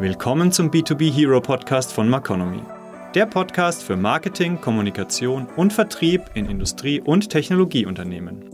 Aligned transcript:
Willkommen 0.00 0.50
zum 0.50 0.72
B2B 0.72 1.08
Hero 1.12 1.40
Podcast 1.40 1.92
von 1.92 2.08
Maconomy. 2.08 2.60
Der 3.14 3.26
Podcast 3.26 3.84
für 3.84 3.96
Marketing, 3.96 4.60
Kommunikation 4.60 5.46
und 5.46 5.72
Vertrieb 5.72 6.22
in 6.34 6.46
Industrie- 6.46 7.00
und 7.00 7.30
Technologieunternehmen. 7.30 8.50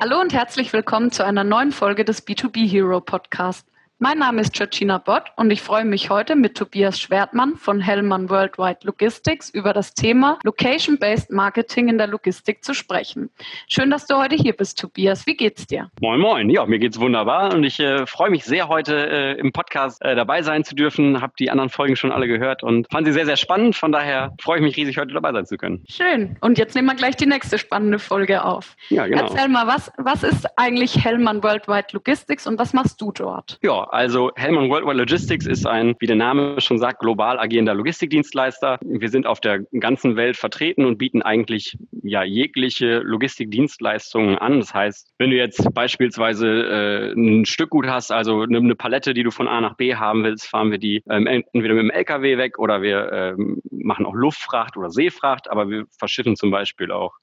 Hallo 0.00 0.20
und 0.20 0.32
herzlich 0.32 0.72
willkommen 0.72 1.12
zu 1.12 1.24
einer 1.24 1.44
neuen 1.44 1.70
Folge 1.70 2.04
des 2.04 2.26
B2B 2.26 2.68
Hero 2.68 3.00
Podcast. 3.00 3.68
Mein 4.00 4.18
Name 4.18 4.42
ist 4.42 4.52
Georgina 4.52 4.98
Bott 4.98 5.24
und 5.34 5.50
ich 5.50 5.60
freue 5.60 5.84
mich 5.84 6.08
heute 6.08 6.36
mit 6.36 6.56
Tobias 6.56 7.00
Schwertmann 7.00 7.56
von 7.56 7.80
Hellmann 7.80 8.30
Worldwide 8.30 8.78
Logistics 8.84 9.50
über 9.50 9.72
das 9.72 9.92
Thema 9.92 10.38
Location-Based 10.44 11.32
Marketing 11.32 11.88
in 11.88 11.98
der 11.98 12.06
Logistik 12.06 12.62
zu 12.62 12.74
sprechen. 12.74 13.28
Schön, 13.66 13.90
dass 13.90 14.06
du 14.06 14.14
heute 14.14 14.36
hier 14.36 14.52
bist, 14.52 14.78
Tobias. 14.78 15.26
Wie 15.26 15.36
geht's 15.36 15.66
dir? 15.66 15.90
Moin, 16.00 16.20
moin. 16.20 16.48
Ja, 16.48 16.64
mir 16.64 16.78
geht's 16.78 17.00
wunderbar 17.00 17.52
und 17.52 17.64
ich 17.64 17.80
äh, 17.80 18.06
freue 18.06 18.30
mich 18.30 18.44
sehr, 18.44 18.68
heute 18.68 18.94
äh, 18.94 19.32
im 19.32 19.50
Podcast 19.50 20.00
äh, 20.02 20.14
dabei 20.14 20.42
sein 20.42 20.62
zu 20.62 20.76
dürfen. 20.76 21.20
Hab 21.20 21.36
die 21.36 21.50
anderen 21.50 21.68
Folgen 21.68 21.96
schon 21.96 22.12
alle 22.12 22.28
gehört 22.28 22.62
und 22.62 22.86
fand 22.92 23.04
sie 23.04 23.12
sehr, 23.12 23.26
sehr 23.26 23.36
spannend. 23.36 23.74
Von 23.74 23.90
daher 23.90 24.32
freue 24.40 24.58
ich 24.58 24.62
mich 24.62 24.76
riesig, 24.76 24.96
heute 24.98 25.12
dabei 25.12 25.32
sein 25.32 25.44
zu 25.44 25.56
können. 25.56 25.82
Schön. 25.88 26.36
Und 26.40 26.56
jetzt 26.56 26.76
nehmen 26.76 26.86
wir 26.86 26.94
gleich 26.94 27.16
die 27.16 27.26
nächste 27.26 27.58
spannende 27.58 27.98
Folge 27.98 28.44
auf. 28.44 28.76
Ja, 28.90 29.08
genau. 29.08 29.22
Erzähl 29.22 29.48
mal, 29.48 29.66
was, 29.66 29.90
was 29.96 30.22
ist 30.22 30.46
eigentlich 30.56 31.04
Hellmann 31.04 31.42
Worldwide 31.42 31.88
Logistics 31.90 32.46
und 32.46 32.60
was 32.60 32.72
machst 32.72 33.00
du 33.00 33.10
dort? 33.10 33.58
Ja, 33.60 33.87
also 33.90 34.30
Hellman 34.36 34.70
Worldwide 34.70 34.98
Logistics 34.98 35.46
ist 35.46 35.66
ein, 35.66 35.94
wie 35.98 36.06
der 36.06 36.16
Name 36.16 36.60
schon 36.60 36.78
sagt, 36.78 37.00
global 37.00 37.38
agierender 37.38 37.74
Logistikdienstleister. 37.74 38.78
Wir 38.82 39.08
sind 39.08 39.26
auf 39.26 39.40
der 39.40 39.60
ganzen 39.78 40.16
Welt 40.16 40.36
vertreten 40.36 40.84
und 40.84 40.98
bieten 40.98 41.22
eigentlich 41.22 41.76
ja 42.02 42.22
jegliche 42.22 42.98
Logistikdienstleistungen 42.98 44.38
an. 44.38 44.60
Das 44.60 44.74
heißt, 44.74 45.14
wenn 45.18 45.30
du 45.30 45.36
jetzt 45.36 45.72
beispielsweise 45.74 46.48
äh, 46.48 47.12
ein 47.12 47.44
Stückgut 47.44 47.86
hast, 47.86 48.10
also 48.10 48.42
eine, 48.42 48.58
eine, 48.58 48.74
Palette, 48.74 49.14
die 49.14 49.22
du 49.22 49.30
von 49.30 49.48
A 49.48 49.60
nach 49.60 49.76
B 49.76 49.94
haben 49.94 50.24
willst, 50.24 50.46
fahren 50.46 50.70
wir 50.70 50.78
die 50.78 51.02
ähm, 51.10 51.26
entweder 51.26 51.74
mit 51.74 51.82
dem 51.84 51.90
LKW 51.90 52.38
weg 52.38 52.58
oder 52.58 52.82
wir 52.82 53.12
ähm, 53.12 53.60
machen 53.70 54.06
auch 54.06 54.14
Luftfracht 54.14 54.76
oder 54.76 54.90
Seefracht, 54.90 55.50
aber 55.50 55.68
wir 55.68 55.86
verschiffen 55.98 56.36
zum 56.36 56.50
Beispiel 56.50 56.92
auch 56.92 57.14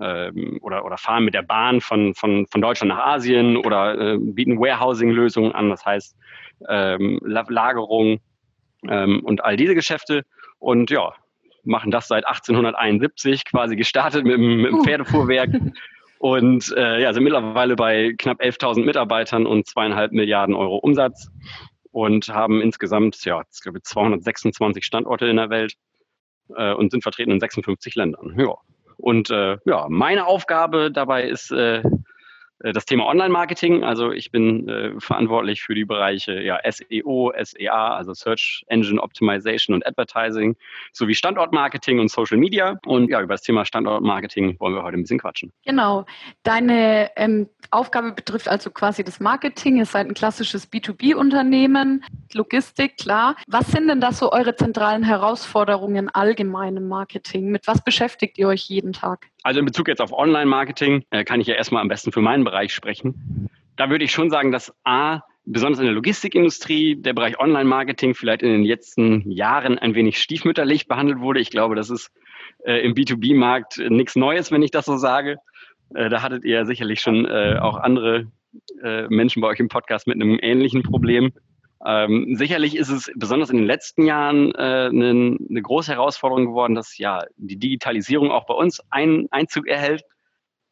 ähm, 0.00 0.58
oder, 0.62 0.84
oder 0.84 0.96
fahren 0.96 1.24
mit 1.24 1.34
der 1.34 1.42
Bahn 1.42 1.80
von, 1.80 2.14
von, 2.14 2.46
von 2.46 2.60
Deutschland 2.60 2.88
nach 2.88 3.04
Asien 3.04 3.56
oder 3.56 3.98
äh, 3.98 4.18
bieten 4.18 4.58
Warehousing-Lösungen 4.58 5.52
an, 5.52 5.70
das 5.70 5.84
heißt 5.84 6.16
ähm, 6.68 7.20
Lagerung 7.22 8.20
ähm, 8.88 9.20
und 9.24 9.44
all 9.44 9.56
diese 9.56 9.74
Geschäfte. 9.74 10.24
Und 10.58 10.90
ja, 10.90 11.12
machen 11.64 11.90
das 11.90 12.08
seit 12.08 12.26
1871, 12.26 13.44
quasi 13.44 13.76
gestartet 13.76 14.24
mit, 14.24 14.38
mit 14.38 14.66
dem 14.66 14.78
uh. 14.78 14.82
Pferdefuhrwerk. 14.82 15.50
und 16.18 16.72
äh, 16.76 17.00
ja, 17.02 17.12
sind 17.12 17.24
mittlerweile 17.24 17.76
bei 17.76 18.14
knapp 18.16 18.40
11.000 18.40 18.84
Mitarbeitern 18.84 19.46
und 19.46 19.66
zweieinhalb 19.66 20.12
Milliarden 20.12 20.54
Euro 20.54 20.76
Umsatz 20.76 21.28
und 21.90 22.28
haben 22.28 22.60
insgesamt 22.60 23.24
ja, 23.24 23.42
ich 23.52 23.60
glaube 23.60 23.82
226 23.82 24.84
Standorte 24.84 25.26
in 25.26 25.36
der 25.36 25.50
Welt 25.50 25.74
äh, 26.56 26.72
und 26.72 26.90
sind 26.90 27.02
vertreten 27.02 27.30
in 27.30 27.40
56 27.40 27.94
Ländern. 27.94 28.34
Ja. 28.38 28.54
Und 29.02 29.30
äh, 29.30 29.58
ja, 29.64 29.86
meine 29.88 30.26
Aufgabe 30.26 30.92
dabei 30.92 31.24
ist 31.24 31.50
äh, 31.50 31.82
das 32.72 32.84
Thema 32.84 33.06
Online-Marketing. 33.06 33.82
Also 33.82 34.12
ich 34.12 34.30
bin 34.30 34.68
äh, 34.68 34.92
verantwortlich 34.98 35.62
für 35.62 35.74
die 35.74 35.84
Bereiche 35.84 36.40
ja, 36.40 36.60
SEO, 36.70 37.32
SEA, 37.42 37.94
also 37.96 38.14
Search 38.14 38.64
Engine 38.68 39.00
Optimization 39.02 39.74
und 39.74 39.86
Advertising, 39.86 40.56
sowie 40.92 41.14
Standortmarketing 41.14 41.98
und 41.98 42.10
Social 42.10 42.38
Media. 42.38 42.78
Und 42.86 43.10
ja, 43.10 43.20
über 43.20 43.34
das 43.34 43.42
Thema 43.42 43.64
Standortmarketing 43.64 44.60
wollen 44.60 44.74
wir 44.74 44.82
heute 44.82 44.96
ein 44.96 45.02
bisschen 45.02 45.18
quatschen. 45.18 45.52
Genau. 45.64 46.04
Deine 46.44 47.10
ähm, 47.16 47.48
Aufgabe 47.70 48.12
betrifft 48.12 48.48
also 48.48 48.70
quasi 48.70 49.02
das 49.02 49.18
Marketing. 49.18 49.78
Ihr 49.78 49.86
seid 49.86 50.06
ein 50.06 50.14
klassisches 50.14 50.70
B2B-Unternehmen, 50.70 52.04
Logistik, 52.32 52.96
klar. 52.96 53.36
Was 53.46 53.70
sind 53.72 53.88
denn 53.88 54.00
da 54.00 54.12
so 54.12 54.32
eure 54.32 54.54
zentralen 54.54 55.02
Herausforderungen 55.02 56.08
allgemein 56.08 56.76
im 56.76 56.88
Marketing? 56.88 57.50
Mit 57.50 57.66
was 57.66 57.82
beschäftigt 57.82 58.38
ihr 58.38 58.48
euch 58.48 58.62
jeden 58.68 58.92
Tag? 58.92 59.31
Also 59.42 59.60
in 59.60 59.66
Bezug 59.66 59.88
jetzt 59.88 60.00
auf 60.00 60.12
Online-Marketing 60.12 61.04
äh, 61.10 61.24
kann 61.24 61.40
ich 61.40 61.46
ja 61.46 61.54
erstmal 61.54 61.82
am 61.82 61.88
besten 61.88 62.12
für 62.12 62.20
meinen 62.20 62.44
Bereich 62.44 62.72
sprechen. 62.72 63.48
Da 63.76 63.90
würde 63.90 64.04
ich 64.04 64.12
schon 64.12 64.30
sagen, 64.30 64.52
dass 64.52 64.72
A, 64.84 65.20
besonders 65.44 65.80
in 65.80 65.86
der 65.86 65.94
Logistikindustrie, 65.94 66.96
der 66.96 67.14
Bereich 67.14 67.40
Online-Marketing 67.40 68.14
vielleicht 68.14 68.42
in 68.42 68.50
den 68.50 68.64
letzten 68.64 69.28
Jahren 69.30 69.78
ein 69.78 69.94
wenig 69.94 70.18
stiefmütterlich 70.18 70.86
behandelt 70.86 71.20
wurde. 71.20 71.40
Ich 71.40 71.50
glaube, 71.50 71.74
das 71.74 71.90
ist 71.90 72.10
äh, 72.64 72.84
im 72.84 72.94
B2B-Markt 72.94 73.78
nichts 73.88 74.14
Neues, 74.14 74.52
wenn 74.52 74.62
ich 74.62 74.70
das 74.70 74.84
so 74.84 74.96
sage. 74.96 75.38
Äh, 75.94 76.08
da 76.08 76.22
hattet 76.22 76.44
ihr 76.44 76.64
sicherlich 76.66 77.00
schon 77.00 77.26
äh, 77.26 77.58
auch 77.60 77.76
andere 77.76 78.30
äh, 78.82 79.08
Menschen 79.08 79.42
bei 79.42 79.48
euch 79.48 79.60
im 79.60 79.68
Podcast 79.68 80.06
mit 80.06 80.16
einem 80.16 80.38
ähnlichen 80.40 80.82
Problem. 80.82 81.32
Ähm, 81.84 82.36
sicherlich 82.36 82.76
ist 82.76 82.90
es 82.90 83.10
besonders 83.16 83.50
in 83.50 83.56
den 83.56 83.66
letzten 83.66 84.06
Jahren 84.06 84.54
äh, 84.54 84.88
eine, 84.88 85.62
große 85.62 85.92
Herausforderung 85.92 86.46
geworden, 86.46 86.74
dass 86.74 86.96
ja 86.96 87.24
die 87.36 87.58
Digitalisierung 87.58 88.30
auch 88.30 88.46
bei 88.46 88.54
uns 88.54 88.80
einen 88.90 89.26
Einzug 89.32 89.66
erhält. 89.66 90.04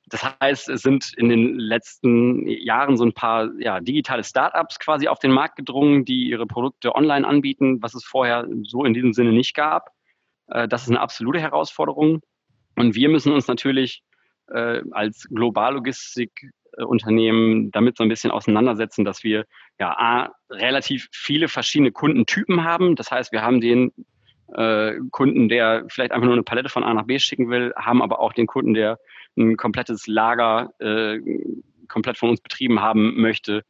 Das 0.06 0.24
heißt, 0.40 0.68
es 0.68 0.82
sind 0.82 1.12
in 1.16 1.28
den 1.28 1.58
letzten 1.58 2.46
Jahren 2.46 2.96
so 2.96 3.04
ein 3.04 3.12
paar 3.12 3.48
ja, 3.58 3.80
digitale 3.80 4.24
Startups 4.24 4.78
quasi 4.78 5.08
auf 5.08 5.18
den 5.18 5.32
Markt 5.32 5.56
gedrungen, 5.56 6.04
die 6.04 6.28
ihre 6.28 6.46
Produkte 6.46 6.94
online 6.94 7.26
anbieten, 7.26 7.82
was 7.82 7.94
es 7.94 8.04
vorher 8.04 8.46
so 8.62 8.84
in 8.84 8.94
diesem 8.94 9.12
Sinne 9.12 9.32
nicht 9.32 9.54
gab. 9.54 9.90
Äh, 10.46 10.68
das 10.68 10.82
ist 10.82 10.90
eine 10.90 11.00
absolute 11.00 11.40
Herausforderung. 11.40 12.20
Und 12.76 12.94
wir 12.94 13.08
müssen 13.08 13.32
uns 13.32 13.48
natürlich 13.48 14.02
äh, 14.48 14.82
als 14.92 15.26
Globallogistik 15.28 16.50
Unternehmen 16.76 17.70
damit 17.72 17.96
so 17.96 18.04
ein 18.04 18.08
bisschen 18.08 18.30
auseinandersetzen, 18.30 19.04
dass 19.04 19.24
wir 19.24 19.44
ja 19.80 19.96
A, 19.98 20.32
relativ 20.50 21.08
viele 21.10 21.48
verschiedene 21.48 21.90
Kundentypen 21.90 22.64
haben. 22.64 22.94
Das 22.96 23.10
heißt, 23.10 23.32
wir 23.32 23.42
haben 23.42 23.60
den 23.60 23.92
äh, 24.54 24.94
Kunden, 25.10 25.48
der 25.48 25.84
vielleicht 25.88 26.12
einfach 26.12 26.26
nur 26.26 26.34
eine 26.34 26.42
Palette 26.42 26.68
von 26.68 26.84
A 26.84 26.94
nach 26.94 27.06
B 27.06 27.18
schicken 27.18 27.50
will, 27.50 27.72
haben 27.76 28.02
aber 28.02 28.20
auch 28.20 28.32
den 28.32 28.46
Kunden, 28.46 28.74
der 28.74 28.98
ein 29.36 29.56
komplettes 29.56 30.06
Lager 30.06 30.70
äh, 30.78 31.18
komplett 31.88 32.18
von 32.18 32.30
uns 32.30 32.40
betrieben 32.40 32.80
haben 32.80 33.20
möchte, 33.20 33.64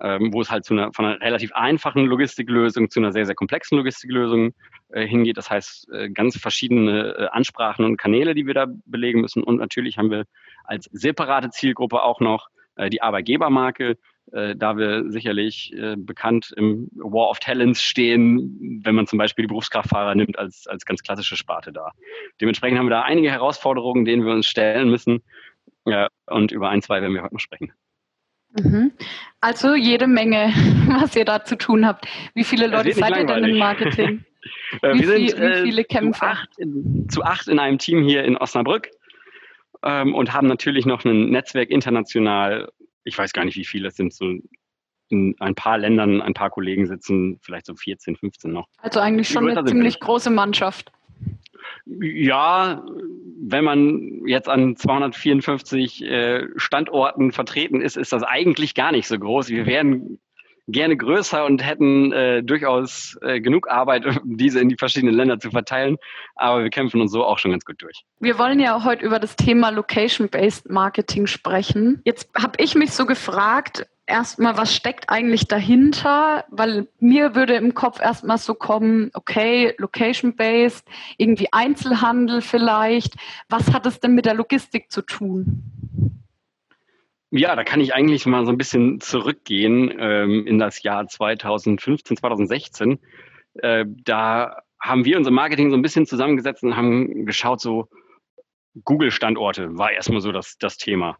ähm, 0.00 0.32
wo 0.32 0.40
es 0.40 0.50
halt 0.50 0.64
zu 0.64 0.74
einer, 0.74 0.92
von 0.92 1.04
einer 1.04 1.20
relativ 1.20 1.52
einfachen 1.52 2.06
Logistiklösung 2.06 2.90
zu 2.90 3.00
einer 3.00 3.12
sehr, 3.12 3.26
sehr 3.26 3.34
komplexen 3.34 3.78
Logistiklösung 3.78 4.54
äh, 4.90 5.06
hingeht. 5.06 5.36
Das 5.36 5.50
heißt, 5.50 5.90
äh, 5.92 6.10
ganz 6.10 6.38
verschiedene 6.38 7.14
äh, 7.14 7.26
Ansprachen 7.28 7.84
und 7.84 7.96
Kanäle, 7.96 8.34
die 8.34 8.46
wir 8.46 8.54
da 8.54 8.66
belegen 8.86 9.20
müssen. 9.20 9.42
Und 9.42 9.56
natürlich 9.56 9.98
haben 9.98 10.10
wir 10.10 10.24
als 10.64 10.88
separate 10.92 11.50
Zielgruppe 11.50 12.02
auch 12.02 12.20
noch 12.20 12.48
äh, 12.76 12.90
die 12.90 13.02
Arbeitgebermarke, 13.02 13.96
äh, 14.32 14.54
da 14.56 14.76
wir 14.76 15.10
sicherlich 15.10 15.72
äh, 15.74 15.96
bekannt 15.96 16.52
im 16.56 16.88
War 16.92 17.30
of 17.30 17.38
Talents 17.38 17.82
stehen, 17.82 18.80
wenn 18.84 18.94
man 18.94 19.06
zum 19.06 19.18
Beispiel 19.18 19.44
die 19.44 19.48
Berufskraftfahrer 19.48 20.14
nimmt 20.14 20.38
als, 20.38 20.66
als 20.66 20.84
ganz 20.84 21.02
klassische 21.02 21.36
Sparte 21.36 21.72
da. 21.72 21.92
Dementsprechend 22.40 22.78
haben 22.78 22.86
wir 22.86 22.90
da 22.90 23.02
einige 23.02 23.30
Herausforderungen, 23.30 24.04
denen 24.04 24.24
wir 24.24 24.32
uns 24.32 24.46
stellen 24.46 24.90
müssen. 24.90 25.22
Ja, 25.86 26.08
und 26.26 26.52
über 26.52 26.68
ein, 26.68 26.82
zwei 26.82 27.00
werden 27.00 27.14
wir 27.14 27.22
heute 27.22 27.34
noch 27.34 27.40
sprechen. 27.40 27.72
Mhm. 28.52 28.92
Also 29.40 29.74
jede 29.74 30.06
Menge, 30.06 30.52
was 31.00 31.16
ihr 31.16 31.24
da 31.24 31.44
zu 31.44 31.56
tun 31.56 31.86
habt. 31.86 32.06
Wie 32.34 32.44
viele 32.44 32.66
Leute 32.66 32.92
seid 32.92 33.16
ihr 33.16 33.26
denn 33.26 33.44
im 33.44 33.58
Marketing? 33.58 34.24
wie, 34.82 35.00
wir 35.00 35.06
sind 35.06 35.30
viel, 35.32 35.40
wie 35.40 35.62
viele 35.62 35.84
Kämpfer? 35.84 36.18
Zu 36.20 36.26
acht, 36.26 36.58
in, 36.58 37.06
zu 37.08 37.24
acht 37.24 37.48
in 37.48 37.58
einem 37.58 37.78
Team 37.78 38.02
hier 38.02 38.24
in 38.24 38.36
Osnabrück 38.36 38.88
ähm, 39.82 40.14
und 40.14 40.32
haben 40.32 40.46
natürlich 40.46 40.86
noch 40.86 41.04
ein 41.04 41.30
Netzwerk 41.30 41.70
international. 41.70 42.70
Ich 43.04 43.16
weiß 43.16 43.32
gar 43.32 43.44
nicht, 43.44 43.56
wie 43.56 43.64
viele 43.64 43.88
es 43.88 43.96
sind, 43.96 44.12
so 44.12 44.34
in 45.10 45.34
ein 45.38 45.54
paar 45.54 45.78
Ländern, 45.78 46.20
ein 46.20 46.34
paar 46.34 46.50
Kollegen 46.50 46.86
sitzen, 46.86 47.38
vielleicht 47.40 47.66
so 47.66 47.74
14, 47.74 48.16
15 48.16 48.52
noch. 48.52 48.66
Also 48.78 49.00
eigentlich 49.00 49.28
schon 49.28 49.48
eine 49.48 49.64
ziemlich 49.64 50.00
große 50.00 50.30
Mannschaft. 50.30 50.92
Ja, 51.86 52.84
wenn 53.40 53.64
man 53.64 54.26
jetzt 54.26 54.48
an 54.48 54.76
254 54.76 56.02
äh, 56.02 56.46
Standorten 56.56 57.32
vertreten 57.32 57.80
ist, 57.80 57.96
ist 57.96 58.12
das 58.12 58.22
eigentlich 58.22 58.74
gar 58.74 58.92
nicht 58.92 59.08
so 59.08 59.18
groß. 59.18 59.48
Wir 59.48 59.66
wären 59.66 60.18
gerne 60.68 60.96
größer 60.96 61.44
und 61.44 61.64
hätten 61.64 62.12
äh, 62.12 62.42
durchaus 62.42 63.16
äh, 63.22 63.40
genug 63.40 63.68
Arbeit, 63.68 64.06
um 64.06 64.36
diese 64.36 64.60
in 64.60 64.68
die 64.68 64.76
verschiedenen 64.76 65.14
Länder 65.14 65.40
zu 65.40 65.50
verteilen. 65.50 65.96
Aber 66.36 66.62
wir 66.62 66.70
kämpfen 66.70 67.00
uns 67.00 67.10
so 67.10 67.24
auch 67.24 67.38
schon 67.38 67.50
ganz 67.50 67.64
gut 67.64 67.82
durch. 67.82 68.04
Wir 68.20 68.38
wollen 68.38 68.60
ja 68.60 68.84
heute 68.84 69.04
über 69.04 69.18
das 69.18 69.36
Thema 69.36 69.70
Location-Based 69.70 70.70
Marketing 70.70 71.26
sprechen. 71.26 72.00
Jetzt 72.04 72.28
habe 72.36 72.52
ich 72.58 72.74
mich 72.74 72.92
so 72.92 73.06
gefragt, 73.06 73.86
erstmal, 74.06 74.56
was 74.56 74.74
steckt 74.74 75.08
eigentlich 75.08 75.46
dahinter? 75.48 76.44
Weil 76.50 76.88
mir 76.98 77.34
würde 77.34 77.54
im 77.54 77.74
Kopf 77.74 78.00
erstmal 78.00 78.38
so 78.38 78.54
kommen, 78.54 79.10
okay, 79.14 79.74
Location-Based, 79.78 80.86
irgendwie 81.16 81.48
Einzelhandel 81.52 82.42
vielleicht. 82.42 83.14
Was 83.48 83.72
hat 83.72 83.86
es 83.86 84.00
denn 84.00 84.14
mit 84.14 84.26
der 84.26 84.34
Logistik 84.34 84.90
zu 84.90 85.02
tun? 85.02 85.62
Ja, 87.30 87.54
da 87.56 87.64
kann 87.64 87.80
ich 87.80 87.94
eigentlich 87.94 88.24
mal 88.24 88.46
so 88.46 88.52
ein 88.52 88.58
bisschen 88.58 89.00
zurückgehen 89.00 89.94
ähm, 89.98 90.46
in 90.46 90.58
das 90.58 90.82
Jahr 90.82 91.06
2015, 91.06 92.16
2016. 92.16 92.98
Äh, 93.54 93.84
da 94.04 94.62
haben 94.80 95.04
wir 95.04 95.18
unser 95.18 95.30
Marketing 95.30 95.70
so 95.70 95.76
ein 95.76 95.82
bisschen 95.82 96.06
zusammengesetzt 96.06 96.62
und 96.62 96.76
haben 96.76 97.26
geschaut, 97.26 97.60
so 97.60 97.88
Google-Standorte 98.84 99.76
war 99.76 99.92
erstmal 99.92 100.20
so 100.20 100.32
das, 100.32 100.56
das 100.58 100.78
Thema. 100.78 101.18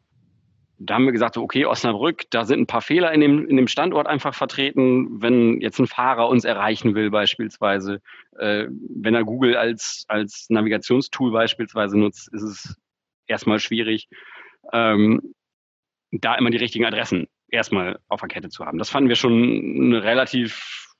da 0.78 0.94
haben 0.94 1.04
wir 1.04 1.12
gesagt, 1.12 1.36
okay, 1.36 1.66
Osnabrück, 1.66 2.24
da 2.30 2.44
sind 2.44 2.60
ein 2.60 2.66
paar 2.66 2.82
Fehler 2.82 3.12
in 3.12 3.20
dem, 3.20 3.46
in 3.48 3.56
dem 3.56 3.68
Standort 3.68 4.06
einfach 4.06 4.34
vertreten. 4.34 5.20
Wenn 5.20 5.60
jetzt 5.60 5.78
ein 5.78 5.88
Fahrer 5.88 6.28
uns 6.28 6.44
erreichen 6.44 6.94
will, 6.94 7.10
beispielsweise, 7.10 8.00
äh, 8.38 8.66
wenn 8.70 9.14
er 9.14 9.24
Google 9.24 9.56
als, 9.56 10.04
als 10.08 10.46
Navigationstool 10.48 11.32
beispielsweise 11.32 11.98
nutzt, 11.98 12.32
ist 12.32 12.42
es 12.42 12.76
erstmal 13.26 13.58
schwierig, 13.58 14.08
ähm, 14.72 15.34
da 16.10 16.34
immer 16.34 16.50
die 16.50 16.56
richtigen 16.58 16.84
Adressen 16.84 17.28
erstmal 17.48 17.98
auf 18.08 18.20
der 18.20 18.28
Kette 18.28 18.48
zu 18.48 18.64
haben. 18.64 18.78
Das 18.78 18.90
fanden 18.90 19.08
wir 19.08 19.16
schon 19.16 19.32
eine 19.32 20.02
relativ 20.02 20.94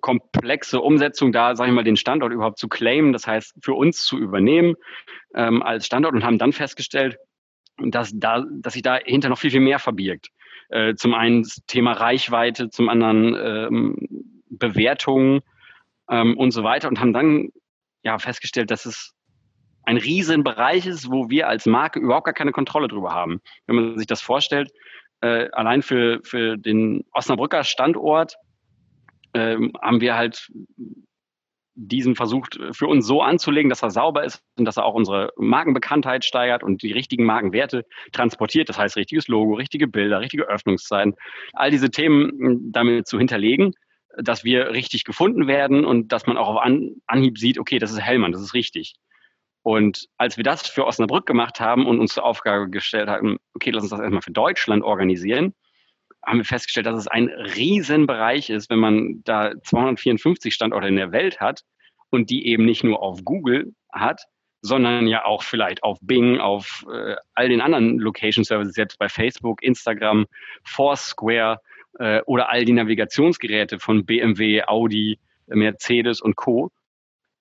komplexe 0.00 0.80
Umsetzung, 0.80 1.32
da, 1.32 1.54
sage 1.54 1.70
ich 1.70 1.74
mal, 1.74 1.84
den 1.84 1.96
Standort 1.96 2.32
überhaupt 2.32 2.58
zu 2.58 2.68
claimen, 2.68 3.12
das 3.12 3.26
heißt 3.26 3.54
für 3.62 3.74
uns 3.74 4.04
zu 4.04 4.18
übernehmen 4.18 4.74
ähm, 5.34 5.62
als 5.62 5.86
Standort 5.86 6.14
und 6.14 6.24
haben 6.24 6.38
dann 6.38 6.52
festgestellt, 6.52 7.16
dass, 7.78 8.12
da, 8.14 8.44
dass 8.50 8.74
sich 8.74 8.82
dahinter 8.82 9.28
noch 9.28 9.38
viel, 9.38 9.50
viel 9.50 9.60
mehr 9.60 9.78
verbirgt. 9.78 10.28
Äh, 10.68 10.94
zum 10.94 11.14
einen 11.14 11.42
das 11.42 11.62
Thema 11.66 11.92
Reichweite, 11.92 12.70
zum 12.70 12.88
anderen 12.88 13.36
ähm, 13.38 14.42
Bewertungen 14.48 15.40
ähm, 16.08 16.36
und 16.36 16.50
so 16.50 16.64
weiter 16.64 16.88
und 16.88 17.00
haben 17.00 17.12
dann 17.12 17.50
ja 18.02 18.18
festgestellt, 18.18 18.70
dass 18.70 18.86
es 18.86 19.13
ein 19.86 19.96
Riesenbereich 19.96 20.86
ist, 20.86 21.10
wo 21.10 21.30
wir 21.30 21.48
als 21.48 21.66
Marke 21.66 21.98
überhaupt 21.98 22.26
gar 22.26 22.34
keine 22.34 22.52
Kontrolle 22.52 22.88
drüber 22.88 23.12
haben. 23.12 23.40
Wenn 23.66 23.76
man 23.76 23.98
sich 23.98 24.06
das 24.06 24.22
vorstellt, 24.22 24.72
äh, 25.20 25.48
allein 25.52 25.82
für, 25.82 26.20
für 26.24 26.56
den 26.56 27.04
Osnabrücker 27.12 27.64
Standort 27.64 28.36
ähm, 29.34 29.72
haben 29.80 30.00
wir 30.00 30.16
halt 30.16 30.50
diesen 31.76 32.14
versucht 32.14 32.58
für 32.72 32.86
uns 32.86 33.06
so 33.06 33.20
anzulegen, 33.20 33.68
dass 33.68 33.82
er 33.82 33.90
sauber 33.90 34.24
ist 34.24 34.42
und 34.56 34.64
dass 34.64 34.76
er 34.76 34.84
auch 34.84 34.94
unsere 34.94 35.32
Markenbekanntheit 35.36 36.24
steigert 36.24 36.62
und 36.62 36.82
die 36.82 36.92
richtigen 36.92 37.24
Markenwerte 37.24 37.84
transportiert. 38.12 38.68
Das 38.68 38.78
heißt, 38.78 38.96
richtiges 38.96 39.26
Logo, 39.26 39.54
richtige 39.54 39.88
Bilder, 39.88 40.20
richtige 40.20 40.44
Öffnungszeiten, 40.44 41.14
all 41.52 41.70
diese 41.70 41.90
Themen 41.90 42.30
hm, 42.30 42.72
damit 42.72 43.08
zu 43.08 43.18
hinterlegen, 43.18 43.72
dass 44.16 44.44
wir 44.44 44.70
richtig 44.70 45.04
gefunden 45.04 45.48
werden 45.48 45.84
und 45.84 46.12
dass 46.12 46.26
man 46.26 46.36
auch 46.36 46.48
auf 46.48 46.62
Anhieb 47.06 47.38
sieht, 47.38 47.58
okay, 47.58 47.80
das 47.80 47.90
ist 47.90 48.00
Hellmann, 48.00 48.30
das 48.30 48.42
ist 48.42 48.54
richtig. 48.54 48.94
Und 49.64 50.08
als 50.18 50.36
wir 50.36 50.44
das 50.44 50.68
für 50.68 50.86
Osnabrück 50.86 51.24
gemacht 51.24 51.58
haben 51.58 51.86
und 51.86 51.98
uns 51.98 52.12
zur 52.12 52.24
Aufgabe 52.26 52.68
gestellt 52.68 53.08
haben, 53.08 53.38
okay, 53.54 53.70
lass 53.70 53.82
uns 53.82 53.92
das 53.92 54.00
erstmal 54.00 54.20
für 54.20 54.30
Deutschland 54.30 54.84
organisieren, 54.84 55.54
haben 56.22 56.38
wir 56.38 56.44
festgestellt, 56.44 56.84
dass 56.84 56.98
es 56.98 57.08
ein 57.08 57.28
Riesenbereich 57.28 58.50
ist, 58.50 58.68
wenn 58.68 58.78
man 58.78 59.22
da 59.24 59.52
254 59.62 60.52
Standorte 60.52 60.88
in 60.88 60.96
der 60.96 61.12
Welt 61.12 61.40
hat 61.40 61.62
und 62.10 62.28
die 62.28 62.46
eben 62.46 62.66
nicht 62.66 62.84
nur 62.84 63.02
auf 63.02 63.24
Google 63.24 63.72
hat, 63.90 64.24
sondern 64.60 65.06
ja 65.06 65.24
auch 65.24 65.42
vielleicht 65.42 65.82
auf 65.82 65.96
Bing, 66.02 66.40
auf 66.40 66.84
äh, 66.92 67.16
all 67.34 67.48
den 67.48 67.62
anderen 67.62 67.98
Location 67.98 68.44
Services, 68.44 68.76
jetzt 68.76 68.98
bei 68.98 69.08
Facebook, 69.08 69.62
Instagram, 69.62 70.26
Foursquare 70.62 71.60
äh, 71.98 72.20
oder 72.26 72.50
all 72.50 72.66
die 72.66 72.72
Navigationsgeräte 72.74 73.78
von 73.78 74.04
BMW, 74.04 74.62
Audi, 74.64 75.18
Mercedes 75.46 76.20
und 76.20 76.36
Co 76.36 76.70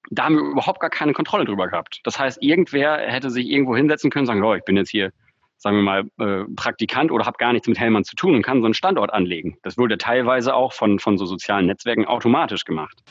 da 0.09 0.25
haben 0.25 0.35
wir 0.35 0.44
überhaupt 0.44 0.79
gar 0.79 0.89
keine 0.89 1.13
Kontrolle 1.13 1.45
drüber 1.45 1.67
gehabt. 1.67 2.01
Das 2.03 2.19
heißt, 2.19 2.41
irgendwer 2.41 2.97
hätte 2.97 3.29
sich 3.29 3.47
irgendwo 3.47 3.75
hinsetzen 3.75 4.11
können 4.11 4.23
und 4.23 4.27
sagen, 4.27 4.44
oh, 4.44 4.53
ich 4.53 4.63
bin 4.63 4.77
jetzt 4.77 4.89
hier, 4.89 5.11
sagen 5.57 5.77
wir 5.77 5.83
mal, 5.83 6.03
äh, 6.19 6.45
Praktikant 6.55 7.11
oder 7.11 7.25
habe 7.25 7.38
gar 7.38 7.53
nichts 7.53 7.67
mit 7.67 7.79
Hellmann 7.79 8.03
zu 8.03 8.15
tun 8.15 8.35
und 8.35 8.41
kann 8.41 8.61
so 8.61 8.65
einen 8.65 8.73
Standort 8.73 9.13
anlegen. 9.13 9.57
Das 9.63 9.77
wurde 9.77 9.97
teilweise 9.97 10.55
auch 10.55 10.73
von, 10.73 11.00
von 11.00 11.17
so 11.17 11.25
sozialen 11.25 11.67
Netzwerken 11.67 12.05
automatisch 12.05 12.65
gemacht. 12.65 13.01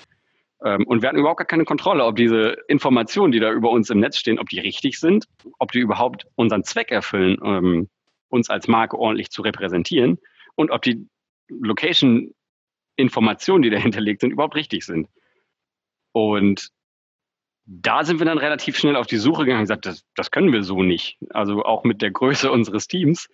Ähm, 0.65 0.87
und 0.87 1.03
wir 1.03 1.09
hatten 1.09 1.19
überhaupt 1.19 1.39
gar 1.39 1.47
keine 1.47 1.65
Kontrolle, 1.65 2.05
ob 2.05 2.17
diese 2.17 2.57
Informationen, 2.69 3.33
die 3.33 3.41
da 3.41 3.51
über 3.51 3.71
uns 3.71 3.91
im 3.91 4.01
Netz 4.01 4.19
stehen, 4.19 4.39
ob 4.39 4.49
die 4.49 4.61
richtig 4.61 5.01
sind, 5.01 5.27
ob 5.59 5.73
die 5.73 5.81
überhaupt 5.81 6.27
unseren 6.37 6.65
Zweck 6.65 6.91
erfüllen, 6.91 7.39
ähm, 7.45 7.89
uns 8.29 8.51
als 8.51 8.69
Marke 8.69 8.99
ordentlich 8.99 9.31
zu 9.31 9.43
repräsentieren 9.43 10.19
und 10.55 10.71
ob 10.71 10.83
die 10.83 11.09
Location-Informationen, 11.49 13.63
die 13.63 13.71
dahinter 13.71 14.01
liegt, 14.01 14.21
sind, 14.21 14.31
überhaupt 14.31 14.55
richtig 14.55 14.85
sind. 14.85 15.09
Und 16.13 16.69
da 17.65 18.05
sind 18.05 18.19
wir 18.19 18.27
dann 18.27 18.39
relativ 18.39 18.77
schnell 18.77 18.97
auf 18.97 19.07
die 19.07 19.19
Suche 19.19 19.45
gegangen 19.45 19.61
und 19.61 19.65
gesagt, 19.65 19.87
das, 19.87 20.05
das 20.17 20.31
können 20.31 20.53
wir 20.53 20.63
so 20.63 20.83
nicht. 20.83 21.19
Also 21.31 21.65
auch 21.65 21.85
mit 21.85 22.03
der 22.03 22.11
Größe 22.11 22.51
unseres 22.53 22.89
Teams 22.89 23.29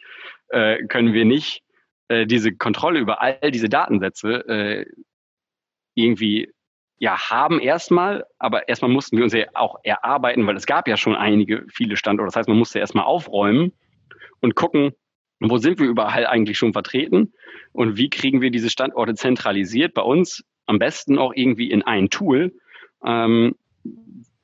äh, 0.48 0.84
können 0.86 1.12
wir 1.12 1.24
nicht 1.24 1.62
äh, 2.08 2.26
diese 2.26 2.54
Kontrolle 2.54 3.00
über 3.00 3.20
all 3.20 3.50
diese 3.50 3.68
Datensätze 3.68 4.48
äh, 4.48 4.86
irgendwie 5.94 6.52
ja 6.98 7.30
haben 7.30 7.60
erstmal, 7.60 8.24
aber 8.38 8.68
erstmal 8.68 8.90
mussten 8.90 9.16
wir 9.16 9.24
uns 9.24 9.32
ja 9.32 9.46
auch 9.54 9.76
erarbeiten, 9.82 10.46
weil 10.46 10.56
es 10.56 10.66
gab 10.66 10.88
ja 10.88 10.96
schon 10.96 11.14
einige, 11.14 11.64
viele 11.68 11.96
Standorte. 11.96 12.28
Das 12.28 12.36
heißt, 12.36 12.48
man 12.48 12.58
musste 12.58 12.80
erstmal 12.80 13.04
aufräumen 13.04 13.72
und 14.40 14.56
gucken, 14.56 14.92
wo 15.40 15.58
sind 15.58 15.78
wir 15.78 15.86
überall 15.86 16.26
eigentlich 16.26 16.58
schon 16.58 16.72
vertreten 16.72 17.32
und 17.72 17.96
wie 17.96 18.10
kriegen 18.10 18.40
wir 18.40 18.50
diese 18.50 18.70
Standorte 18.70 19.14
zentralisiert 19.14 19.94
bei 19.94 20.02
uns, 20.02 20.44
am 20.66 20.80
besten 20.80 21.18
auch 21.18 21.32
irgendwie 21.34 21.70
in 21.70 21.82
ein 21.82 22.10
Tool, 22.10 22.52
ähm, 23.04 23.54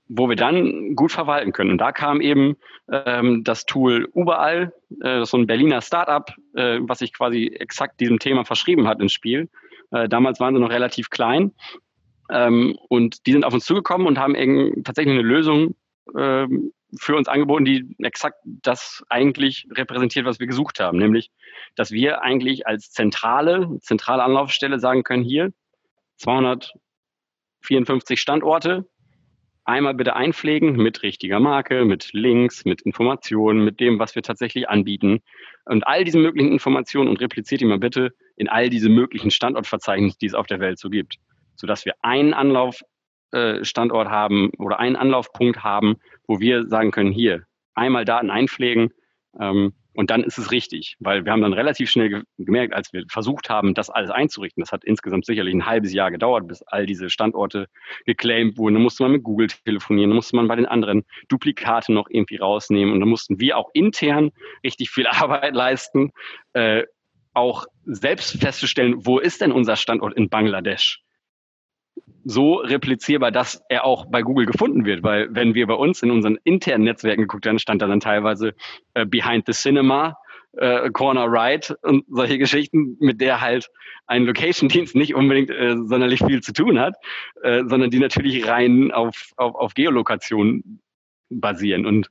wo 0.08 0.28
wir 0.28 0.36
dann 0.36 0.94
gut 0.94 1.12
verwalten 1.12 1.52
können. 1.52 1.70
Und 1.70 1.78
da 1.78 1.92
kam 1.92 2.20
eben 2.20 2.56
ähm, 2.90 3.42
das 3.44 3.66
Tool 3.66 4.08
Überall, 4.14 4.72
äh, 5.00 5.25
so 5.25 5.36
ein 5.36 5.46
Berliner 5.46 5.81
Startup, 5.81 6.31
äh, 6.54 6.78
was 6.82 6.98
sich 6.98 7.12
quasi 7.12 7.56
exakt 7.58 8.00
diesem 8.00 8.19
Thema 8.19 8.44
verschrieben 8.44 8.86
hat 8.86 9.00
ins 9.00 9.12
Spiel. 9.12 9.48
Äh, 9.90 10.08
damals 10.08 10.40
waren 10.40 10.54
sie 10.54 10.60
noch 10.60 10.70
relativ 10.70 11.10
klein. 11.10 11.52
Ähm, 12.31 12.76
und 12.88 13.26
die 13.26 13.32
sind 13.32 13.44
auf 13.44 13.54
uns 13.54 13.64
zugekommen 13.64 14.06
und 14.06 14.19
haben 14.19 14.34
tatsächlich 14.84 15.14
eine 15.14 15.22
Lösung 15.22 15.75
ähm, 16.16 16.72
für 16.98 17.16
uns 17.16 17.28
angeboten, 17.28 17.64
die 17.64 17.96
exakt 17.98 18.38
das 18.44 19.02
eigentlich 19.08 19.66
repräsentiert, 19.70 20.26
was 20.26 20.38
wir 20.38 20.46
gesucht 20.46 20.80
haben. 20.80 20.98
Nämlich, 20.98 21.30
dass 21.75 21.90
wir 21.90 22.22
eigentlich 22.22 22.66
als 22.66 22.90
zentrale, 22.90 23.78
zentrale 23.80 24.22
Anlaufstelle 24.22 24.78
sagen 24.78 25.02
können, 25.02 25.25
hier 25.25 25.52
254 26.19 28.20
Standorte, 28.20 28.87
einmal 29.64 29.94
bitte 29.94 30.14
einpflegen 30.16 30.76
mit 30.76 31.02
richtiger 31.02 31.40
Marke, 31.40 31.84
mit 31.84 32.12
Links, 32.12 32.64
mit 32.64 32.82
Informationen, 32.82 33.64
mit 33.64 33.81
dem, 33.81 33.99
was 33.99 34.14
wir 34.14 34.22
tatsächlich 34.22 34.69
anbieten. 34.69 35.20
Und 35.64 35.87
all 35.87 36.05
diese 36.05 36.19
möglichen 36.19 36.52
Informationen 36.52 37.08
und 37.08 37.20
repliziert 37.20 37.61
die 37.61 37.66
mal 37.66 37.78
bitte 37.78 38.12
in 38.37 38.49
all 38.49 38.69
diese 38.69 38.88
möglichen 38.88 39.31
Standortverzeichnisse, 39.31 40.19
die 40.19 40.26
es 40.26 40.34
auf 40.34 40.46
der 40.46 40.61
Welt 40.61 40.78
so 40.78 40.90
gibt, 40.90 41.16
sodass 41.56 41.84
wir 41.84 41.94
einen 42.02 42.34
Anlaufstandort 42.34 44.06
äh, 44.06 44.11
haben 44.11 44.50
oder 44.58 44.78
einen 44.78 44.96
Anlaufpunkt 44.96 45.62
haben, 45.62 45.96
wo 46.26 46.40
wir 46.40 46.66
sagen 46.66 46.90
können, 46.90 47.12
hier 47.12 47.44
einmal 47.75 48.05
Daten 48.05 48.31
einpflegen, 48.31 48.93
ähm, 49.40 49.72
und 49.94 50.11
dann 50.11 50.25
ist 50.25 50.38
es 50.38 50.50
richtig, 50.50 50.96
weil 50.99 51.25
wir 51.25 51.32
haben 51.32 51.41
dann 51.41 51.52
relativ 51.52 51.91
schnell 51.91 52.08
ge 52.08 52.23
gemerkt, 52.38 52.75
als 52.75 52.93
wir 52.93 53.05
versucht 53.08 53.49
haben, 53.49 53.75
das 53.75 53.91
alles 53.91 54.11
einzurichten, 54.11 54.61
das 54.61 54.73
hat 54.73 54.85
insgesamt 54.85 55.25
sicherlich 55.25 55.55
ein 55.55 55.67
halbes 55.67 55.93
Jahr 55.93 56.11
gedauert, 56.11 56.49
bis 56.49 56.62
all 56.62 56.85
diese 56.85 57.11
Standorte 57.11 57.68
geclaimed 58.04 58.59
wurden. 58.59 58.75
Dann 58.75 58.83
musste 58.83 59.04
man 59.04 59.12
mit 59.12 59.23
Google 59.23 59.47
telefonieren, 59.47 60.11
dann 60.11 60.16
musste 60.16 60.37
man 60.37 60.49
bei 60.49 60.57
den 60.57 60.66
anderen 60.66 61.04
Duplikate 61.28 61.92
noch 61.92 62.09
irgendwie 62.11 62.37
rausnehmen 62.37 62.92
und 62.92 63.00
dann 63.00 63.09
mussten 63.09 63.38
wir 63.40 63.57
auch 63.57 63.71
intern 63.73 64.33
richtig 64.64 64.90
viel 64.90 65.07
Arbeit 65.09 65.54
leisten, 65.54 66.11
äh, 66.54 66.83
auch 67.33 67.66
selbst 67.85 68.40
festzustellen, 68.40 69.07
wo 69.07 69.18
ist 69.18 69.40
denn 69.40 69.52
unser 69.52 69.76
Standort 69.76 70.16
in 70.16 70.28
Bangladesch? 70.28 71.04
So 72.25 72.57
replizierbar, 72.57 73.31
dass 73.31 73.62
er 73.69 73.85
auch 73.85 74.07
bei 74.07 74.23
Google 74.23 74.47
gefunden 74.47 74.85
wird. 74.85 75.02
Weil 75.02 75.28
wenn 75.31 75.54
wir 75.54 75.66
bei 75.66 75.75
uns 75.75 76.02
in 76.02 76.11
unseren 76.11 76.38
internen 76.45 76.85
Netzwerken 76.85 77.23
geguckt 77.23 77.47
haben, 77.47 77.59
stand 77.59 77.83
da 77.83 77.87
dann 77.87 78.00
teilweise 78.00 78.54
äh, 78.95 79.07
Behind 79.07 79.45
the 79.47 79.52
Cinema, 79.52 80.16
äh, 80.57 80.90
Corner 80.90 81.26
Right 81.28 81.75
und 81.83 82.04
solche 82.09 82.38
Geschichten, 82.38 82.97
mit 83.00 83.21
der 83.21 83.40
halt 83.40 83.69
ein 84.07 84.25
Location-Dienst 84.25 84.95
nicht 84.95 85.14
unbedingt 85.14 85.50
äh, 85.50 85.76
sonderlich 85.85 86.21
viel 86.25 86.43
zu 86.43 86.52
tun 86.52 86.78
hat, 86.78 86.95
äh, 87.43 87.62
sondern 87.66 87.90
die 87.90 87.99
natürlich 87.99 88.47
rein 88.47 88.93
auf, 88.93 89.33
auf, 89.37 89.54
auf 89.54 89.75
Geolokation 89.75 90.81
basieren. 91.31 91.87
Und 91.87 92.11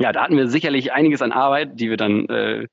ja, 0.00 0.12
da 0.12 0.22
hatten 0.22 0.36
wir 0.36 0.48
sicherlich 0.48 0.92
einiges 0.92 1.22
an 1.22 1.32
Arbeit, 1.32 1.80
die 1.80 1.90
wir 1.90 1.96
dann 1.96 2.26
äh, 2.28 2.66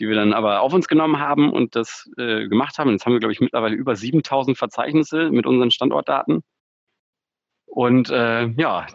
die 0.00 0.08
wir 0.08 0.16
dann 0.16 0.32
aber 0.32 0.60
auf 0.60 0.72
uns 0.72 0.88
genommen 0.88 1.18
haben 1.18 1.52
und 1.52 1.76
das 1.76 2.10
äh, 2.16 2.48
gemacht 2.48 2.78
haben. 2.78 2.90
Jetzt 2.90 3.06
haben 3.06 3.12
wir, 3.12 3.20
glaube 3.20 3.32
ich, 3.32 3.40
mittlerweile 3.40 3.76
über 3.76 3.94
7000 3.94 4.58
Verzeichnisse 4.58 5.30
mit 5.30 5.46
unseren 5.46 5.70
Standortdaten. 5.70 6.42
Und 7.66 8.10
äh, 8.10 8.46
ja, 8.46 8.86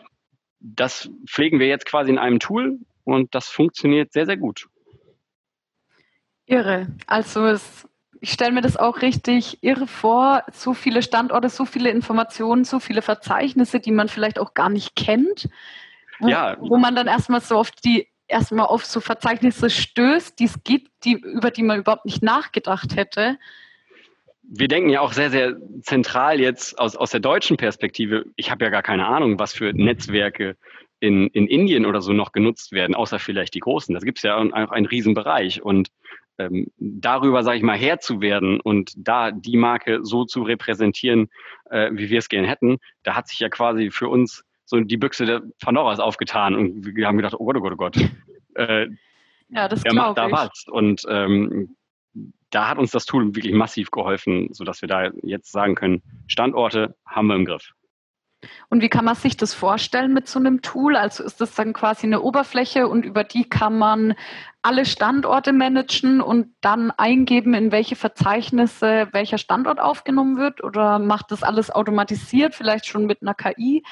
das 0.60 1.10
pflegen 1.26 1.60
wir 1.60 1.68
jetzt 1.68 1.86
quasi 1.86 2.12
in 2.12 2.18
einem 2.18 2.40
Tool 2.40 2.80
und 3.04 3.34
das 3.34 3.48
funktioniert 3.48 4.12
sehr, 4.12 4.26
sehr 4.26 4.38
gut. 4.38 4.68
Irre. 6.46 6.88
Also 7.08 7.46
es, 7.46 7.88
ich 8.20 8.32
stelle 8.32 8.52
mir 8.52 8.62
das 8.62 8.76
auch 8.76 9.02
richtig 9.02 9.64
irre 9.64 9.88
vor, 9.88 10.44
so 10.52 10.74
viele 10.74 11.02
Standorte, 11.02 11.50
so 11.50 11.66
viele 11.66 11.92
Informationen, 11.92 12.66
so 12.66 12.80
viele 12.80 13.02
Verzeichnisse, 13.02 13.80
die 13.80 13.92
man 13.92 14.10
vielleicht 14.10 14.40
auch 14.40 14.54
gar 14.54 14.70
nicht 14.70 14.96
kennt. 14.96 15.50
Wo, 16.20 16.28
ja. 16.28 16.58
wo 16.60 16.78
man 16.78 16.96
dann 16.96 17.08
erstmal 17.08 17.40
so 17.40 17.58
auf 17.58 17.72
die 17.72 18.08
erstmal 18.30 18.68
auf 18.68 18.86
so 18.86 19.00
Verzeichnisse 19.00 19.70
stößt, 19.70 20.40
die 20.40 20.46
es 20.46 20.64
gibt, 20.64 20.92
die, 21.04 21.14
über 21.14 21.52
die 21.52 21.64
man 21.64 21.80
überhaupt 21.80 22.06
nicht 22.06 22.24
nachgedacht 22.24 22.96
hätte. 22.96 23.38
wir 24.44 24.68
denken 24.68 24.90
ja 24.90 25.02
auch 25.02 25.14
sehr, 25.14 25.30
sehr 25.30 25.58
zentral 25.82 26.40
jetzt 26.40 26.80
aus, 26.80 26.96
aus 26.96 27.12
der 27.12 27.20
deutschen 27.20 27.58
Perspektive. 27.58 28.26
Ich 28.36 28.52
habe 28.52 28.64
ja 28.66 28.72
gar 28.72 28.84
keine 28.84 29.06
Ahnung, 29.08 29.40
was 29.40 29.54
für 29.54 29.74
Netzwerke 29.74 30.56
in, 31.00 31.28
in 31.28 31.48
Indien 31.48 31.86
oder 31.86 32.02
so 32.02 32.14
noch 32.14 32.32
genutzt 32.32 32.72
werden, 32.72 32.96
außer 32.96 33.20
vielleicht 33.20 33.54
die 33.54 33.60
großen. 33.60 33.94
Das 33.94 34.04
gibt 34.04 34.20
es 34.20 34.24
ja 34.24 34.36
auch 34.36 34.72
einen 34.72 34.86
Riesenbereich. 34.86 35.62
Und 35.62 35.90
ähm, 36.38 36.68
darüber, 36.78 37.44
sage 37.44 37.58
ich 37.58 37.64
mal, 37.64 37.78
Herr 37.78 38.00
zu 38.00 38.22
werden 38.22 38.60
und 38.60 38.94
da 38.96 39.32
die 39.32 39.58
Marke 39.58 40.00
so 40.04 40.26
zu 40.26 40.42
repräsentieren, 40.44 41.30
äh, 41.70 41.90
wie 41.94 42.10
wir 42.10 42.20
es 42.20 42.30
gerne 42.30 42.48
hätten, 42.48 42.78
da 43.04 43.16
hat 43.16 43.28
sich 43.28 43.40
ja 43.40 43.50
quasi 43.50 43.92
für 43.92 44.10
uns 44.10 44.44
so 44.70 44.80
die 44.80 44.98
Büchse 44.98 45.26
der 45.26 45.42
Pandoras 45.60 46.00
aufgetan 46.00 46.54
und 46.54 46.96
wir 46.96 47.08
haben 47.08 47.18
gedacht, 47.18 47.34
oh 47.38 47.46
Gott, 47.46 47.58
oh 47.58 47.62
Gott, 47.62 47.74
oh 47.74 47.76
Gott. 47.76 47.98
Äh, 48.56 48.88
ja, 49.50 49.68
das 49.68 49.84
Wer 49.84 49.94
macht 49.94 50.18
da 50.18 50.28
ich. 50.28 50.32
was? 50.32 50.66
Und 50.68 51.04
ähm, 51.10 51.76
da 52.52 52.68
hat 52.68 52.78
uns 52.78 52.92
das 52.92 53.06
Tool 53.06 53.36
wirklich 53.36 53.54
massiv 53.54 53.90
geholfen, 53.90 54.50
sodass 54.52 54.82
wir 54.82 54.88
da 54.88 55.10
jetzt 55.24 55.52
sagen 55.52 55.74
können, 55.76 56.04
Standorte 56.28 56.96
haben 57.06 57.28
wir 57.28 57.36
im 57.36 57.46
Griff. 57.46 57.72
Und 58.70 58.82
wie 58.82 58.90
kann 58.90 59.06
man 59.06 59.16
sich 59.16 59.38
das 59.38 59.54
vorstellen 59.54 60.14
mit 60.14 60.28
so 60.28 60.40
einem 60.40 60.62
Tool? 60.62 60.96
Also 60.96 61.24
ist 61.24 61.42
das 61.42 61.56
dann 61.56 61.74
quasi 61.74 62.06
eine 62.06 62.22
Oberfläche 62.22 62.88
und 62.88 63.06
über 63.06 63.24
die 63.24 63.50
kann 63.50 63.78
man 63.78 64.14
alle 64.62 64.86
Standorte 64.86 65.52
managen 65.52 66.22
und 66.22 66.54
dann 66.62 66.92
eingeben, 66.92 67.54
in 67.54 67.72
welche 67.72 67.96
Verzeichnisse 67.96 69.08
welcher 69.12 69.40
Standort 69.40 69.80
aufgenommen 69.80 70.38
wird? 70.38 70.64
Oder 70.64 71.00
macht 71.00 71.32
das 71.32 71.44
alles 71.44 71.72
automatisiert, 71.72 72.56
vielleicht 72.56 72.86
schon 72.86 73.06
mit 73.08 73.22
einer 73.22 73.34
KI? 73.34 73.84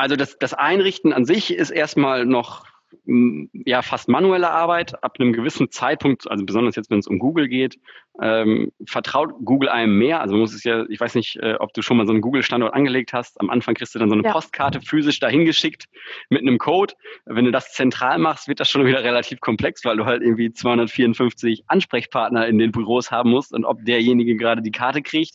Also 0.00 0.16
das, 0.16 0.38
das 0.38 0.54
Einrichten 0.54 1.12
an 1.12 1.26
sich 1.26 1.52
ist 1.52 1.70
erstmal 1.70 2.24
noch 2.24 2.64
ja 3.06 3.82
fast 3.82 4.08
manuelle 4.08 4.50
Arbeit. 4.50 5.04
Ab 5.04 5.16
einem 5.18 5.32
gewissen 5.32 5.70
Zeitpunkt, 5.70 6.28
also 6.30 6.44
besonders 6.44 6.74
jetzt, 6.74 6.90
wenn 6.90 6.98
es 6.98 7.06
um 7.06 7.18
Google 7.18 7.48
geht, 7.48 7.78
ähm, 8.20 8.72
vertraut 8.86 9.32
Google 9.44 9.68
einem 9.68 9.98
mehr. 9.98 10.22
Also 10.22 10.32
man 10.32 10.40
muss 10.40 10.54
es 10.54 10.64
ja, 10.64 10.84
ich 10.88 10.98
weiß 10.98 11.14
nicht, 11.14 11.36
äh, 11.36 11.54
ob 11.58 11.74
du 11.74 11.82
schon 11.82 11.98
mal 11.98 12.06
so 12.06 12.12
einen 12.12 12.22
Google-Standort 12.22 12.72
angelegt 12.72 13.12
hast. 13.12 13.38
Am 13.40 13.50
Anfang 13.50 13.74
kriegst 13.74 13.94
du 13.94 13.98
dann 13.98 14.08
so 14.08 14.14
eine 14.14 14.24
ja. 14.24 14.32
Postkarte 14.32 14.80
physisch 14.80 15.20
dahin 15.20 15.44
geschickt 15.44 15.84
mit 16.30 16.40
einem 16.40 16.56
Code. 16.56 16.94
Wenn 17.26 17.44
du 17.44 17.52
das 17.52 17.72
zentral 17.72 18.18
machst, 18.18 18.48
wird 18.48 18.58
das 18.58 18.70
schon 18.70 18.86
wieder 18.86 19.04
relativ 19.04 19.40
komplex, 19.40 19.84
weil 19.84 19.98
du 19.98 20.06
halt 20.06 20.22
irgendwie 20.22 20.50
254 20.50 21.64
Ansprechpartner 21.66 22.46
in 22.46 22.58
den 22.58 22.72
Büros 22.72 23.10
haben 23.10 23.30
musst 23.30 23.52
und 23.52 23.66
ob 23.66 23.84
derjenige 23.84 24.36
gerade 24.36 24.62
die 24.62 24.72
Karte 24.72 25.02
kriegt, 25.02 25.34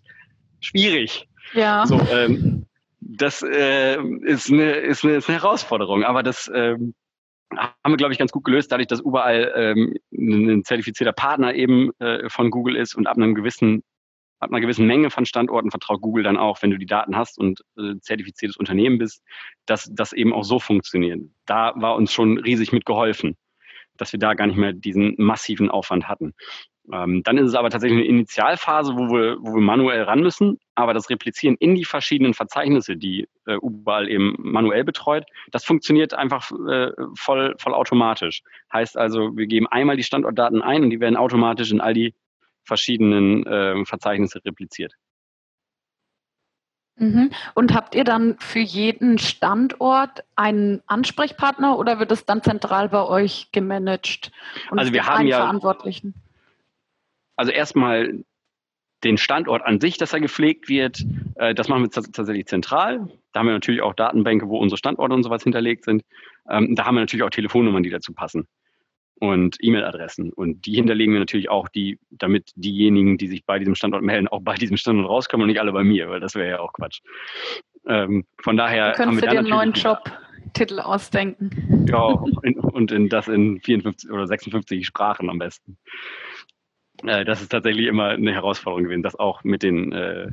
schwierig. 0.60 1.27
Ja. 1.53 1.86
So, 1.86 2.00
ähm, 2.12 2.64
das 3.00 3.42
äh, 3.42 3.98
ist, 4.24 4.52
eine, 4.52 4.72
ist, 4.74 5.04
eine, 5.04 5.16
ist 5.16 5.30
eine 5.30 5.42
Herausforderung, 5.42 6.04
aber 6.04 6.24
das 6.24 6.52
ähm, 6.54 6.94
haben 7.52 7.94
wir, 7.94 7.98
glaube 7.98 8.14
ich, 8.14 8.20
ganz 8.20 8.32
gut 8.32 8.44
gelöst, 8.44 8.72
dadurch, 8.72 8.88
dass 8.88 9.00
überall 9.00 9.54
ähm, 9.56 9.96
ein 10.12 10.64
zertifizierter 10.64 11.14
Partner 11.14 11.54
eben 11.54 11.92
äh, 12.00 12.30
von 12.30 12.50
Google 12.50 12.75
ist 12.75 12.96
und 12.96 13.08
ab 13.08 13.18
einem 13.18 13.36
gewissen 13.36 13.84
ab 14.40 14.52
einer 14.52 14.60
gewissen 14.60 14.86
Menge 14.86 15.10
von 15.10 15.25
Standorten 15.25 15.72
vertraut 15.72 16.02
Google 16.02 16.24
dann 16.24 16.38
auch, 16.38 16.62
wenn 16.62 16.72
du 16.72 16.78
die 16.78 16.86
Daten 16.86 17.16
hast 17.16 17.38
und 17.38 17.62
äh, 17.78 17.96
zertifiziertes 18.02 18.58
Unternehmen 18.58 18.98
bist, 18.98 19.24
dass 19.66 19.90
das 19.92 20.14
eben 20.14 20.34
auch 20.34 20.44
so 20.44 20.60
funktioniert. 20.60 21.22
Da 21.46 21.74
war 21.75 21.96
uns 21.96 22.14
schon 22.14 22.38
riesig 22.38 22.72
mit 22.72 22.86
geholfen, 22.86 23.38
dass 23.98 24.12
wir 24.12 24.20
da 24.20 24.34
gar 24.34 24.48
nicht 24.48 24.58
mehr 24.58 24.74
diesen 24.74 25.16
massiven 25.18 25.70
Aufwand 25.70 26.08
hatten. 26.08 26.34
Ähm, 26.92 27.24
dann 27.24 27.38
ist 27.38 27.48
es 27.48 27.56
aber 27.56 27.70
tatsächlich 27.70 28.00
eine 28.00 28.08
Initialphase, 28.08 28.96
wo 28.96 29.10
wir, 29.10 29.38
wo 29.39 29.56
wir 29.56 29.62
manuell 29.62 30.04
ran 30.04 30.22
müssen, 30.22 30.60
aber 30.75 30.94
das 30.94 31.10
Replizieren 31.10 31.56
in 31.60 31.75
die 31.75 31.86
verschiedenen 31.86 32.34
Verzeichnisse, 32.34 32.96
die 32.96 33.27
äh, 33.46 33.56
überall 33.56 34.10
eben 34.10 34.36
manuell 34.38 34.84
betreut, 34.84 35.25
das 35.51 35.65
funktioniert 35.65 36.13
einfach 36.13 36.51
äh, 36.51 36.92
voll, 37.15 37.56
voll 37.58 37.74
automatisch. 37.74 38.44
Heißt 38.72 38.98
also, 38.98 39.36
wir 39.36 39.48
geben 39.48 39.68
einmal 39.68 39.98
die 39.98 40.04
Standortdaten 40.04 40.62
ein 40.62 40.84
und 40.84 40.89
die 40.92 41.00
werden 41.00 41.18
automatisch 41.18 41.72
in 41.72 41.82
all 41.82 41.94
die 41.94 42.13
verschiedenen 42.63 43.46
äh, 43.46 43.86
Verzeichnisse 43.86 44.44
repliziert. 44.44 44.94
Mhm. 46.98 47.32
Und 47.56 47.74
habt 47.74 47.94
ihr 47.94 48.06
dann 48.06 48.38
für 48.39 48.60
jeden 48.60 49.18
Standort 49.18 50.24
einen 50.36 50.82
Ansprechpartner 50.88 51.77
oder 51.77 52.00
wird 52.00 52.12
es 52.12 52.25
dann 52.25 52.42
zentral 52.42 52.89
bei 52.89 53.04
euch 53.04 53.51
gemanagt? 53.51 54.32
Und 54.72 54.80
also 54.80 54.94
wir 54.94 55.06
haben 55.06 55.27
ja 55.27 55.39
Verantwortlichen? 55.39 56.13
Also 57.36 57.51
erstmal 57.51 58.24
den 59.04 59.18
Standort 59.18 59.63
an 59.63 59.80
sich, 59.80 59.98
dass 59.98 60.13
er 60.13 60.20
gepflegt 60.20 60.68
wird, 60.70 61.06
äh, 61.36 61.54
das 61.54 61.68
machen 61.68 61.84
wir 61.84 61.92
tatsächlich 61.92 62.48
zentral. 62.48 63.08
Da 63.34 63.39
haben 63.39 63.48
wir 63.48 63.54
natürlich 63.54 63.82
auch 63.82 63.94
Datenbänke, 63.94 64.48
wo 64.48 64.58
unsere 64.58 64.77
Standorte 64.77 65.13
und 65.13 65.24
sowas 65.24 65.44
hinterlegt 65.44 65.84
sind. 65.84 66.04
Ähm, 66.50 66.75
da 66.75 66.86
haben 66.86 66.96
wir 66.96 67.01
natürlich 67.01 67.24
auch 67.24 67.30
Telefonnummern, 67.30 67.84
die 67.84 67.89
dazu 67.89 68.13
passen 68.13 68.48
und 69.20 69.58
E-Mail-Adressen. 69.60 70.32
Und 70.34 70.65
die 70.65 70.75
hinterlegen 70.75 71.13
wir 71.13 71.20
natürlich 71.20 71.50
auch, 71.50 71.70
die, 71.70 72.00
damit 72.10 72.51
diejenigen, 72.56 73.18
die 73.18 73.27
sich 73.27 73.46
bei 73.46 73.60
diesem 73.60 73.75
Standort 73.75 74.04
melden, 74.04 74.27
auch 74.27 74.42
bei 74.42 74.56
diesem 74.56 74.77
Standort 74.77 75.10
rauskommen 75.10 75.44
und 75.44 75.50
nicht 75.50 75.60
alle 75.60 75.72
bei 75.72 75.84
mir, 75.84 76.10
weil 76.10 76.20
das 76.20 76.36
wäre 76.36 76.50
ja 76.50 76.60
auch 76.60 76.74
Quatsch. 76.74 77.01
Ähm, 77.88 78.25
von 78.42 78.58
daher 78.58 78.94
du 78.94 79.06
haben 79.06 79.22
wir 79.22 79.30
dir 79.30 79.39
einen 79.39 79.50
neuen 79.50 79.74
Jobtitel 79.74 80.80
ausdenken. 80.80 81.86
Ja, 81.88 82.24
in, 82.44 82.60
und 82.60 82.92
in 82.92 83.10
das 83.10 83.27
in 83.27 83.60
54 83.62 84.12
oder 84.12 84.27
56 84.27 84.86
Sprachen 84.86 85.30
am 85.30 85.39
besten. 85.39 85.77
Äh, 87.04 87.25
das 87.25 87.42
ist 87.42 87.50
tatsächlich 87.50 87.88
immer 87.88 88.10
eine 88.10 88.34
Herausforderung 88.34 88.86
gewesen, 88.86 89.04
das 89.04 89.18
auch 89.18 89.44
mit 89.44 89.64
den 89.64 89.92
äh, 89.92 90.28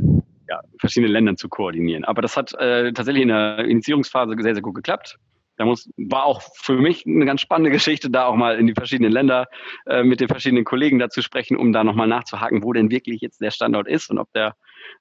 ja, 0.49 0.61
verschiedenen 0.79 1.13
Ländern 1.13 1.37
zu 1.37 1.49
koordinieren. 1.49 2.05
Aber 2.05 2.23
das 2.23 2.37
hat 2.37 2.53
äh, 2.55 2.93
tatsächlich 2.93 3.23
in 3.23 3.29
der 3.29 3.59
Initiierungsphase 3.61 4.35
sehr, 4.39 4.55
sehr 4.55 4.63
gut 4.63 4.75
geklappt. 4.75 5.19
Da 5.57 5.67
muss, 5.67 5.91
war 5.97 6.25
auch 6.25 6.43
für 6.55 6.75
mich 6.75 7.07
eine 7.07 7.27
ganz 7.27 7.41
spannende 7.41 7.71
Geschichte, 7.79 8.11
da 8.11 8.27
auch 8.27 8.37
mal 8.37 8.59
in 8.59 8.67
die 8.67 8.75
verschiedenen 8.75 9.13
Länder 9.13 9.47
äh, 9.87 10.03
mit 10.03 10.21
den 10.21 10.29
verschiedenen 10.29 10.65
Kollegen 10.65 10.99
dazu 10.99 11.23
sprechen, 11.23 11.57
um 11.57 11.73
da 11.73 11.85
nochmal 11.85 12.09
nachzuhaken, 12.09 12.63
wo 12.63 12.73
denn 12.73 12.91
wirklich 12.91 13.21
jetzt 13.21 13.41
der 13.41 13.51
Standort 13.51 13.89
ist 13.89 14.11
und 14.11 14.19
ob 14.19 14.33
der 14.33 14.57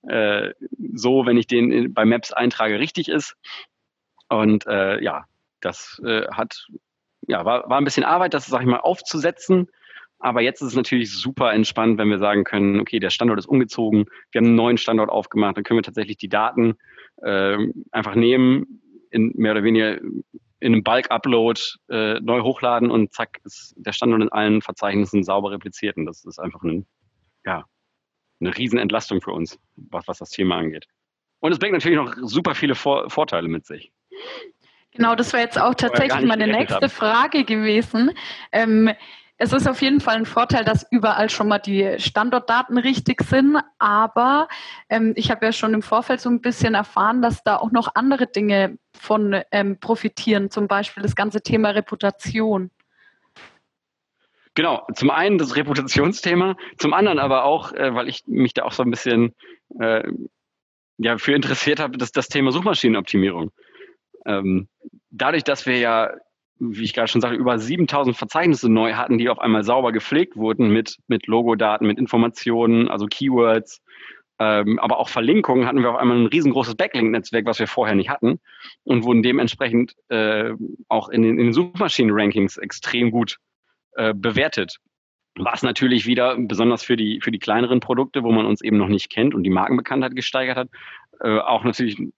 äh, 0.08 0.52
so, 0.94 1.26
wenn 1.26 1.38
ich 1.38 1.48
den 1.48 1.94
bei 1.94 2.06
Maps 2.06 2.32
eintrage, 2.32 2.80
richtig 2.80 3.10
ist. 3.10 3.36
Und 4.30 4.66
äh, 4.68 5.02
ja, 5.04 5.26
das 5.62 6.02
äh, 6.06 6.28
hat, 6.32 6.68
ja, 7.28 7.46
war, 7.46 7.70
war 7.70 7.78
ein 7.78 7.84
bisschen 7.84 8.04
Arbeit, 8.04 8.34
das, 8.34 8.48
sag 8.48 8.62
ich 8.62 8.68
mal, 8.68 8.80
aufzusetzen 8.80 9.68
aber 10.22 10.42
jetzt 10.42 10.62
ist 10.62 10.70
es 10.70 10.76
natürlich 10.76 11.12
super 11.12 11.52
entspannt, 11.54 11.98
wenn 11.98 12.10
wir 12.10 12.20
sagen 12.20 12.44
können, 12.44 12.80
okay, 12.80 13.00
der 13.00 13.10
Standort 13.10 13.40
ist 13.40 13.48
umgezogen, 13.48 14.06
wir 14.32 14.40
haben 14.40 14.48
einen 14.48 14.56
neuen 14.56 14.78
Standort 14.78 15.10
aufgemacht, 15.10 15.58
dann 15.58 15.64
können 15.64 15.80
wir 15.80 15.84
tatsächlich 15.84 16.18
die 16.18 16.30
Daten 16.30 16.76
äh, 17.22 17.58
einfach 17.92 18.16
nehmen, 18.16 18.82
in 19.10 19.34
mehr 19.36 19.52
oder 19.52 19.64
weniger 19.64 20.00
in 20.62 20.74
einem 20.74 20.84
Bulk-Upload 20.84 21.60
äh, 21.90 22.20
neu 22.22 22.42
hochladen 22.42 22.92
und 22.92 23.12
zack, 23.14 23.40
ist 23.44 23.74
der 23.78 23.94
Standort 23.94 24.22
in 24.22 24.30
allen 24.30 24.62
Verzeichnissen 24.62 25.24
sauber 25.24 25.52
repliziert. 25.52 25.98
Und 25.98 26.06
das 26.06 26.24
ist 26.24 26.40
einfach 26.40 26.62
ein, 26.62 26.86
ja, 27.46 27.66
eine 28.40 28.56
Riesenentlastung 28.56 29.22
für 29.22 29.32
uns, 29.32 29.60
was, 29.76 30.08
was 30.08 30.20
das 30.20 30.30
Thema 30.30 30.58
angeht. 30.58 30.86
Und 31.40 31.52
es 31.52 31.58
bringt 31.58 31.74
natürlich 31.74 31.98
noch 31.98 32.16
super 32.22 32.54
viele 32.54 32.76
Vor 32.76 33.10
Vorteile 33.10 33.48
mit 33.48 33.66
sich. 33.66 33.92
Genau, 34.92 35.16
das 35.16 35.34
wäre 35.34 35.44
jetzt 35.44 35.60
auch 35.60 35.74
tatsächlich 35.74 36.26
meine 36.26 36.48
nächste 36.48 36.76
haben. 36.76 36.90
Frage 36.90 37.44
gewesen. 37.44 38.12
Ähm, 38.52 38.92
es 39.42 39.54
ist 39.54 39.68
auf 39.68 39.82
jeden 39.82 40.02
Fall 40.02 40.18
ein 40.18 40.28
Vorteil, 40.28 40.64
dass 40.64 40.86
überall 40.92 41.32
schon 41.32 41.48
mal 41.48 41.58
die 41.58 41.96
Standortdaten 41.98 42.78
richtig 42.78 43.24
sind. 43.24 43.58
Aber 43.80 44.48
ähm, 44.88 45.14
ich 45.16 45.32
habe 45.32 45.48
ja 45.48 45.52
schon 45.52 45.74
im 45.74 45.82
Vorfeld 45.82 46.22
so 46.22 46.30
ein 46.30 46.42
bisschen 46.42 46.76
erfahren, 46.76 47.24
dass 47.24 47.44
da 47.44 47.58
auch 47.58 47.72
noch 47.72 47.96
andere 47.96 48.28
Dinge 48.28 48.78
von 48.94 49.42
ähm, 49.52 49.80
profitieren, 49.80 50.52
zum 50.52 50.68
Beispiel 50.68 51.02
das 51.02 51.16
ganze 51.16 51.42
Thema 51.42 51.70
Reputation. 51.70 52.70
Genau, 54.54 54.86
zum 54.94 55.10
einen 55.10 55.40
das 55.40 55.56
Reputationsthema, 55.56 56.56
zum 56.78 56.94
anderen 56.94 57.18
aber 57.18 57.44
auch, 57.44 57.74
äh, 57.74 57.96
weil 57.96 58.10
ich 58.10 58.28
mich 58.28 58.54
da 58.54 58.62
auch 58.64 58.74
so 58.74 58.84
ein 58.84 58.92
bisschen 58.92 59.34
äh, 59.80 60.04
ja, 61.00 61.18
für 61.18 61.34
interessiert 61.34 61.80
habe, 61.80 61.98
das, 61.98 62.12
das 62.12 62.28
Thema 62.28 62.52
Suchmaschinenoptimierung. 62.52 63.50
Ähm, 64.24 64.68
dadurch, 65.10 65.44
dass 65.44 65.66
wir 65.66 65.80
ja 65.80 66.12
wie 66.62 66.84
ich 66.84 66.94
gerade 66.94 67.08
schon 67.08 67.22
sagte, 67.22 67.38
über 67.38 67.58
7000 67.58 68.16
Verzeichnisse 68.16 68.70
neu 68.70 68.94
hatten, 68.94 69.18
die 69.18 69.30
auf 69.30 69.40
einmal 69.40 69.64
sauber 69.64 69.92
gepflegt 69.92 70.36
wurden 70.36 70.70
mit, 70.70 70.98
mit 71.08 71.26
Logodaten, 71.26 71.88
mit 71.88 71.98
Informationen, 71.98 72.88
also 72.88 73.08
Keywords, 73.08 73.82
ähm, 74.38 74.78
aber 74.80 75.00
auch 75.00 75.10
Verlinkungen 75.10 75.66
hatten 75.66 75.82
wir 75.82 75.90
auf 75.90 75.98
einmal 75.98 76.18
ein 76.18 76.28
riesengroßes 76.28 76.76
Backlink-Netzwerk, 76.76 77.46
was 77.46 77.60
wir 77.60 77.68
vorher 77.68 77.96
nicht 77.96 78.10
hatten 78.10 78.40
und 78.84 79.04
wurden 79.04 79.24
dementsprechend 79.24 79.96
äh, 80.10 80.52
auch 80.88 81.10
in 81.10 81.24
den, 81.24 81.40
in 81.40 81.46
den 81.46 81.54
Suchmaschinen-Rankings 81.54 82.58
extrem 82.58 83.10
gut 83.10 83.38
äh, 83.94 84.14
bewertet. 84.14 84.78
Was 85.36 85.64
natürlich 85.64 86.06
wieder, 86.06 86.38
besonders 86.38 86.84
für 86.84 86.96
die, 86.96 87.22
für 87.22 87.32
die 87.32 87.40
kleineren 87.40 87.80
Produkte, 87.80 88.24
wo 88.24 88.32
man 88.32 88.46
uns 88.46 88.62
eben 88.62 88.78
noch 88.78 88.88
nicht 88.88 89.10
kennt 89.10 89.34
und 89.34 89.44
die 89.44 89.50
Markenbekanntheit 89.50 90.16
gesteigert 90.16 90.58
hat, 90.58 90.70
äh, 91.22 91.40
auch 91.40 91.64
natürlich 91.64 91.98
ein, 91.98 92.14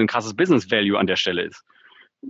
ein 0.00 0.06
krasses 0.06 0.36
Business 0.36 0.70
Value 0.70 0.98
an 0.98 1.08
der 1.08 1.16
Stelle 1.16 1.42
ist 1.42 1.64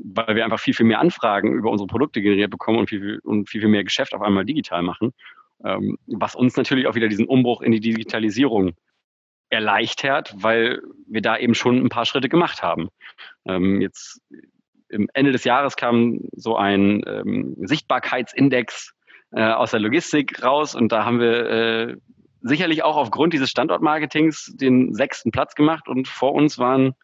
weil 0.04 0.36
wir 0.36 0.44
einfach 0.44 0.60
viel, 0.60 0.74
viel 0.74 0.86
mehr 0.86 1.00
Anfragen 1.00 1.52
über 1.52 1.70
unsere 1.70 1.86
Produkte 1.86 2.20
generiert 2.20 2.50
bekommen 2.50 2.78
und 2.78 2.88
viel, 2.88 3.00
viel, 3.00 3.18
und 3.20 3.48
viel, 3.48 3.60
viel 3.60 3.70
mehr 3.70 3.84
Geschäft 3.84 4.14
auf 4.14 4.22
einmal 4.22 4.44
digital 4.44 4.82
machen, 4.82 5.12
ähm, 5.64 5.98
was 6.06 6.34
uns 6.34 6.56
natürlich 6.56 6.86
auch 6.86 6.94
wieder 6.94 7.08
diesen 7.08 7.26
Umbruch 7.26 7.62
in 7.62 7.72
die 7.72 7.80
Digitalisierung 7.80 8.74
erleichtert, 9.48 10.34
weil 10.36 10.82
wir 11.06 11.22
da 11.22 11.36
eben 11.36 11.54
schon 11.54 11.84
ein 11.84 11.88
paar 11.88 12.04
Schritte 12.04 12.28
gemacht 12.28 12.62
haben. 12.62 12.88
Ähm, 13.46 13.80
jetzt 13.80 14.20
im 14.88 15.08
Ende 15.14 15.32
des 15.32 15.44
Jahres 15.44 15.76
kam 15.76 16.20
so 16.32 16.56
ein 16.56 17.02
ähm, 17.06 17.56
Sichtbarkeitsindex 17.60 18.92
äh, 19.32 19.42
aus 19.42 19.70
der 19.70 19.80
Logistik 19.80 20.42
raus 20.42 20.74
und 20.74 20.92
da 20.92 21.04
haben 21.04 21.20
wir 21.20 21.50
äh, 21.50 21.96
sicherlich 22.42 22.82
auch 22.82 22.96
aufgrund 22.96 23.32
dieses 23.32 23.50
Standortmarketings 23.50 24.54
den 24.56 24.94
sechsten 24.94 25.30
Platz 25.30 25.54
gemacht 25.54 25.88
und 25.88 26.06
vor 26.08 26.32
uns 26.32 26.58
waren 26.58 26.94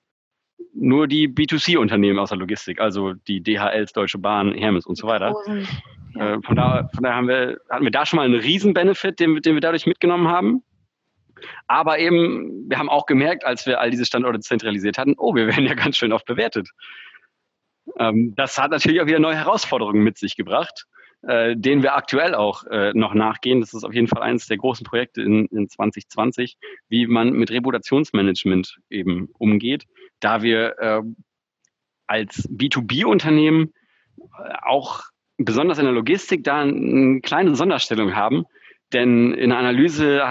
nur 0.74 1.06
die 1.08 1.28
B2C-Unternehmen 1.28 2.18
aus 2.18 2.30
der 2.30 2.38
Logistik, 2.38 2.80
also 2.80 3.12
die 3.12 3.42
DHLs, 3.42 3.92
Deutsche 3.92 4.18
Bahn, 4.18 4.52
Hermes 4.52 4.86
und 4.86 4.96
so 4.96 5.06
weiter. 5.06 5.34
Ja. 6.14 6.34
Äh, 6.34 6.42
von, 6.42 6.56
da, 6.56 6.88
von 6.94 7.02
daher 7.02 7.16
haben 7.16 7.28
wir, 7.28 7.60
hatten 7.70 7.84
wir 7.84 7.90
da 7.90 8.04
schon 8.06 8.18
mal 8.18 8.24
einen 8.24 8.40
Riesen-Benefit, 8.40 9.20
den, 9.20 9.36
den 9.42 9.54
wir 9.54 9.60
dadurch 9.60 9.86
mitgenommen 9.86 10.28
haben. 10.28 10.62
Aber 11.66 11.98
eben, 11.98 12.68
wir 12.68 12.78
haben 12.78 12.88
auch 12.88 13.06
gemerkt, 13.06 13.44
als 13.44 13.66
wir 13.66 13.80
all 13.80 13.90
diese 13.90 14.04
Standorte 14.04 14.40
zentralisiert 14.40 14.98
hatten, 14.98 15.14
oh, 15.16 15.34
wir 15.34 15.46
werden 15.46 15.66
ja 15.66 15.74
ganz 15.74 15.96
schön 15.96 16.12
oft 16.12 16.26
bewertet. 16.26 16.68
Ähm, 17.98 18.34
das 18.36 18.58
hat 18.58 18.70
natürlich 18.70 19.00
auch 19.00 19.06
wieder 19.06 19.18
neue 19.18 19.36
Herausforderungen 19.36 20.02
mit 20.02 20.18
sich 20.18 20.36
gebracht, 20.36 20.86
äh, 21.22 21.56
denen 21.56 21.82
wir 21.82 21.94
aktuell 21.94 22.34
auch 22.34 22.64
äh, 22.64 22.92
noch 22.94 23.14
nachgehen. 23.14 23.60
Das 23.60 23.74
ist 23.74 23.84
auf 23.84 23.94
jeden 23.94 24.08
Fall 24.08 24.22
eines 24.22 24.46
der 24.46 24.56
großen 24.56 24.84
Projekte 24.84 25.22
in, 25.22 25.46
in 25.46 25.68
2020, 25.68 26.56
wie 26.88 27.06
man 27.06 27.32
mit 27.32 27.50
Reputationsmanagement 27.50 28.78
eben 28.90 29.28
umgeht, 29.38 29.86
da 30.20 30.42
wir 30.42 30.78
äh, 30.78 31.02
als 32.06 32.48
B2B-Unternehmen 32.50 33.72
äh, 34.18 34.52
auch 34.62 35.02
besonders 35.38 35.78
in 35.78 35.84
der 35.84 35.94
Logistik 35.94 36.44
da 36.44 36.60
eine 36.60 37.20
kleine 37.20 37.54
Sonderstellung 37.54 38.14
haben. 38.14 38.44
Denn 38.92 39.32
in 39.32 39.50
der 39.50 39.58
Analyse 39.58 40.22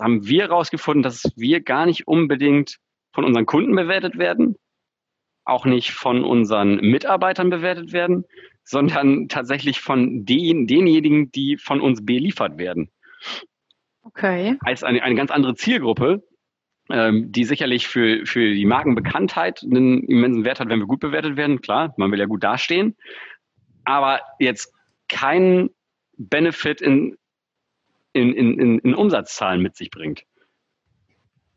haben 0.00 0.26
wir 0.26 0.42
herausgefunden, 0.42 1.02
dass 1.02 1.32
wir 1.36 1.62
gar 1.62 1.86
nicht 1.86 2.06
unbedingt 2.06 2.76
von 3.12 3.24
unseren 3.24 3.46
Kunden 3.46 3.74
bewertet 3.74 4.18
werden, 4.18 4.56
auch 5.44 5.64
nicht 5.64 5.92
von 5.92 6.22
unseren 6.22 6.76
Mitarbeitern 6.76 7.50
bewertet 7.50 7.92
werden, 7.92 8.24
sondern 8.70 9.26
tatsächlich 9.26 9.80
von 9.80 10.24
den, 10.24 10.68
denjenigen, 10.68 11.32
die 11.32 11.56
von 11.56 11.80
uns 11.80 12.06
beliefert 12.06 12.56
werden. 12.56 12.88
Okay. 14.02 14.56
Heißt 14.64 14.84
eine, 14.84 15.02
eine 15.02 15.16
ganz 15.16 15.32
andere 15.32 15.56
Zielgruppe, 15.56 16.22
ähm, 16.88 17.32
die 17.32 17.42
sicherlich 17.42 17.88
für, 17.88 18.24
für 18.26 18.54
die 18.54 18.64
Markenbekanntheit 18.64 19.64
einen 19.64 20.04
immensen 20.04 20.44
Wert 20.44 20.60
hat, 20.60 20.68
wenn 20.68 20.78
wir 20.78 20.86
gut 20.86 21.00
bewertet 21.00 21.36
werden. 21.36 21.60
Klar, 21.60 21.92
man 21.96 22.12
will 22.12 22.20
ja 22.20 22.26
gut 22.26 22.44
dastehen. 22.44 22.96
Aber 23.84 24.20
jetzt 24.38 24.72
keinen 25.08 25.70
Benefit 26.16 26.80
in, 26.80 27.16
in, 28.12 28.32
in, 28.32 28.78
in 28.78 28.94
Umsatzzahlen 28.94 29.60
mit 29.60 29.74
sich 29.74 29.90
bringt. 29.90 30.22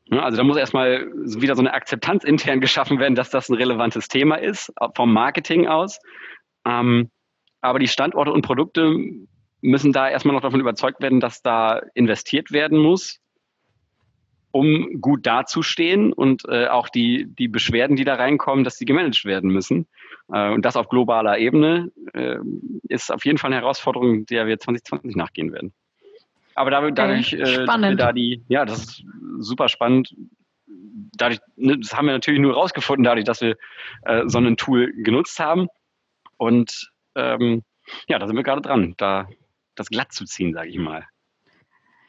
Also 0.09 0.37
da 0.37 0.43
muss 0.43 0.57
erstmal 0.57 1.11
wieder 1.13 1.55
so 1.55 1.61
eine 1.61 1.73
Akzeptanz 1.73 2.23
intern 2.23 2.59
geschaffen 2.59 2.97
werden, 2.97 3.13
dass 3.13 3.29
das 3.29 3.49
ein 3.49 3.55
relevantes 3.55 4.07
Thema 4.07 4.37
ist, 4.37 4.73
vom 4.95 5.13
Marketing 5.13 5.67
aus. 5.67 5.99
Ähm, 6.65 7.09
aber 7.61 7.79
die 7.79 7.87
Standorte 7.87 8.31
und 8.31 8.43
Produkte 8.43 8.95
müssen 9.61 9.93
da 9.93 10.09
erstmal 10.09 10.35
noch 10.35 10.41
davon 10.41 10.59
überzeugt 10.59 11.01
werden, 11.01 11.19
dass 11.19 11.41
da 11.41 11.81
investiert 11.93 12.51
werden 12.51 12.77
muss, 12.77 13.19
um 14.51 15.01
gut 15.01 15.25
dazustehen 15.25 16.11
und 16.11 16.43
äh, 16.47 16.67
auch 16.67 16.89
die, 16.89 17.25
die 17.27 17.47
Beschwerden, 17.47 17.95
die 17.95 18.03
da 18.03 18.15
reinkommen, 18.15 18.63
dass 18.63 18.77
die 18.77 18.85
gemanagt 18.85 19.25
werden 19.25 19.49
müssen. 19.49 19.87
Äh, 20.31 20.51
und 20.51 20.63
das 20.63 20.75
auf 20.75 20.89
globaler 20.89 21.37
Ebene 21.37 21.91
äh, 22.13 22.37
ist 22.89 23.11
auf 23.11 23.25
jeden 23.25 23.37
Fall 23.37 23.51
eine 23.51 23.61
Herausforderung, 23.61 24.25
der 24.25 24.45
wir 24.45 24.59
2020 24.59 25.15
nachgehen 25.15 25.53
werden. 25.53 25.73
Aber 26.55 26.69
dadurch, 26.91 27.33
äh, 27.33 27.65
da 27.95 28.11
die, 28.11 28.43
ja, 28.47 28.65
das 28.65 28.79
ist 28.79 29.03
super 29.39 29.69
spannend. 29.69 30.13
Dadurch, 31.15 31.39
ne, 31.55 31.79
das 31.79 31.95
haben 31.95 32.05
wir 32.05 32.13
natürlich 32.13 32.39
nur 32.39 32.53
herausgefunden, 32.53 33.03
dadurch, 33.03 33.25
dass 33.25 33.41
wir 33.41 33.55
äh, 34.03 34.23
so 34.27 34.37
ein 34.37 34.57
Tool 34.57 34.93
genutzt 34.93 35.39
haben. 35.39 35.67
Und 36.43 36.91
ähm, 37.15 37.63
ja, 38.07 38.19
da 38.19 38.27
sind 38.27 38.35
wir 38.35 38.43
gerade 38.43 38.61
dran, 38.61 38.95
da 38.97 39.27
das 39.75 39.87
glatt 39.87 40.11
zu 40.11 40.25
ziehen, 40.25 40.53
sage 40.53 40.69
ich 40.69 40.77
mal. 40.77 41.05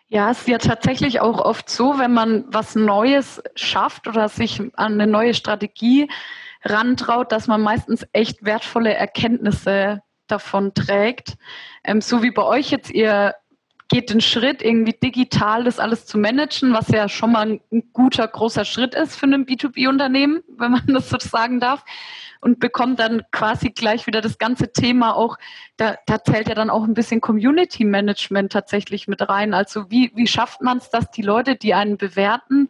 Ja, 0.08 0.30
es 0.30 0.40
ist 0.40 0.48
ja 0.48 0.58
tatsächlich 0.58 1.20
auch 1.20 1.38
oft 1.38 1.70
so, 1.70 1.98
wenn 1.98 2.12
man 2.12 2.44
was 2.48 2.74
Neues 2.74 3.42
schafft 3.54 4.06
oder 4.06 4.28
sich 4.28 4.60
an 4.60 4.94
eine 4.94 5.06
neue 5.06 5.34
Strategie 5.34 6.10
rantraut, 6.62 7.30
dass 7.32 7.46
man 7.46 7.62
meistens 7.62 8.06
echt 8.12 8.44
wertvolle 8.44 8.92
Erkenntnisse 8.94 10.02
davon 10.26 10.74
trägt. 10.74 11.34
Ähm, 11.84 12.00
so 12.00 12.22
wie 12.22 12.30
bei 12.30 12.42
euch 12.42 12.70
jetzt, 12.70 12.90
ihr 12.90 13.34
geht 13.88 14.10
den 14.10 14.20
Schritt, 14.20 14.62
irgendwie 14.62 14.92
digital 14.92 15.64
das 15.64 15.78
alles 15.78 16.06
zu 16.06 16.18
managen, 16.18 16.72
was 16.72 16.88
ja 16.88 17.08
schon 17.08 17.32
mal 17.32 17.60
ein 17.70 17.92
guter, 17.92 18.26
großer 18.26 18.64
Schritt 18.64 18.94
ist 18.94 19.16
für 19.16 19.26
ein 19.26 19.46
B2B-Unternehmen, 19.46 20.42
wenn 20.56 20.72
man 20.72 20.86
das 20.88 21.10
so 21.10 21.18
sagen 21.18 21.60
darf. 21.60 21.84
Und 22.40 22.60
bekommt 22.60 22.98
dann 23.00 23.22
quasi 23.32 23.70
gleich 23.70 24.06
wieder 24.06 24.20
das 24.20 24.36
ganze 24.36 24.70
Thema 24.70 25.16
auch, 25.16 25.38
da, 25.78 25.96
da 26.04 26.22
zählt 26.22 26.46
ja 26.48 26.54
dann 26.54 26.68
auch 26.68 26.84
ein 26.84 26.92
bisschen 26.92 27.22
Community 27.22 27.84
Management 27.84 28.52
tatsächlich 28.52 29.08
mit 29.08 29.26
rein. 29.26 29.54
Also 29.54 29.90
wie, 29.90 30.12
wie 30.14 30.26
schafft 30.26 30.60
man 30.60 30.76
es, 30.76 30.90
dass 30.90 31.10
die 31.10 31.22
Leute, 31.22 31.56
die 31.56 31.72
einen 31.72 31.96
bewerten, 31.96 32.68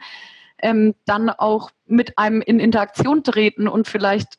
ähm, 0.58 0.94
dann 1.06 1.28
auch 1.28 1.72
mit 1.86 2.18
einem 2.18 2.40
in 2.40 2.60
Interaktion 2.60 3.24
treten 3.24 3.66
und 3.66 3.88
vielleicht 3.88 4.38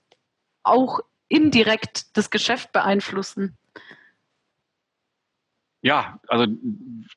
auch 0.64 1.02
indirekt 1.28 2.16
das 2.16 2.30
Geschäft 2.30 2.72
beeinflussen? 2.72 3.58
Ja, 5.86 6.20
also 6.28 6.48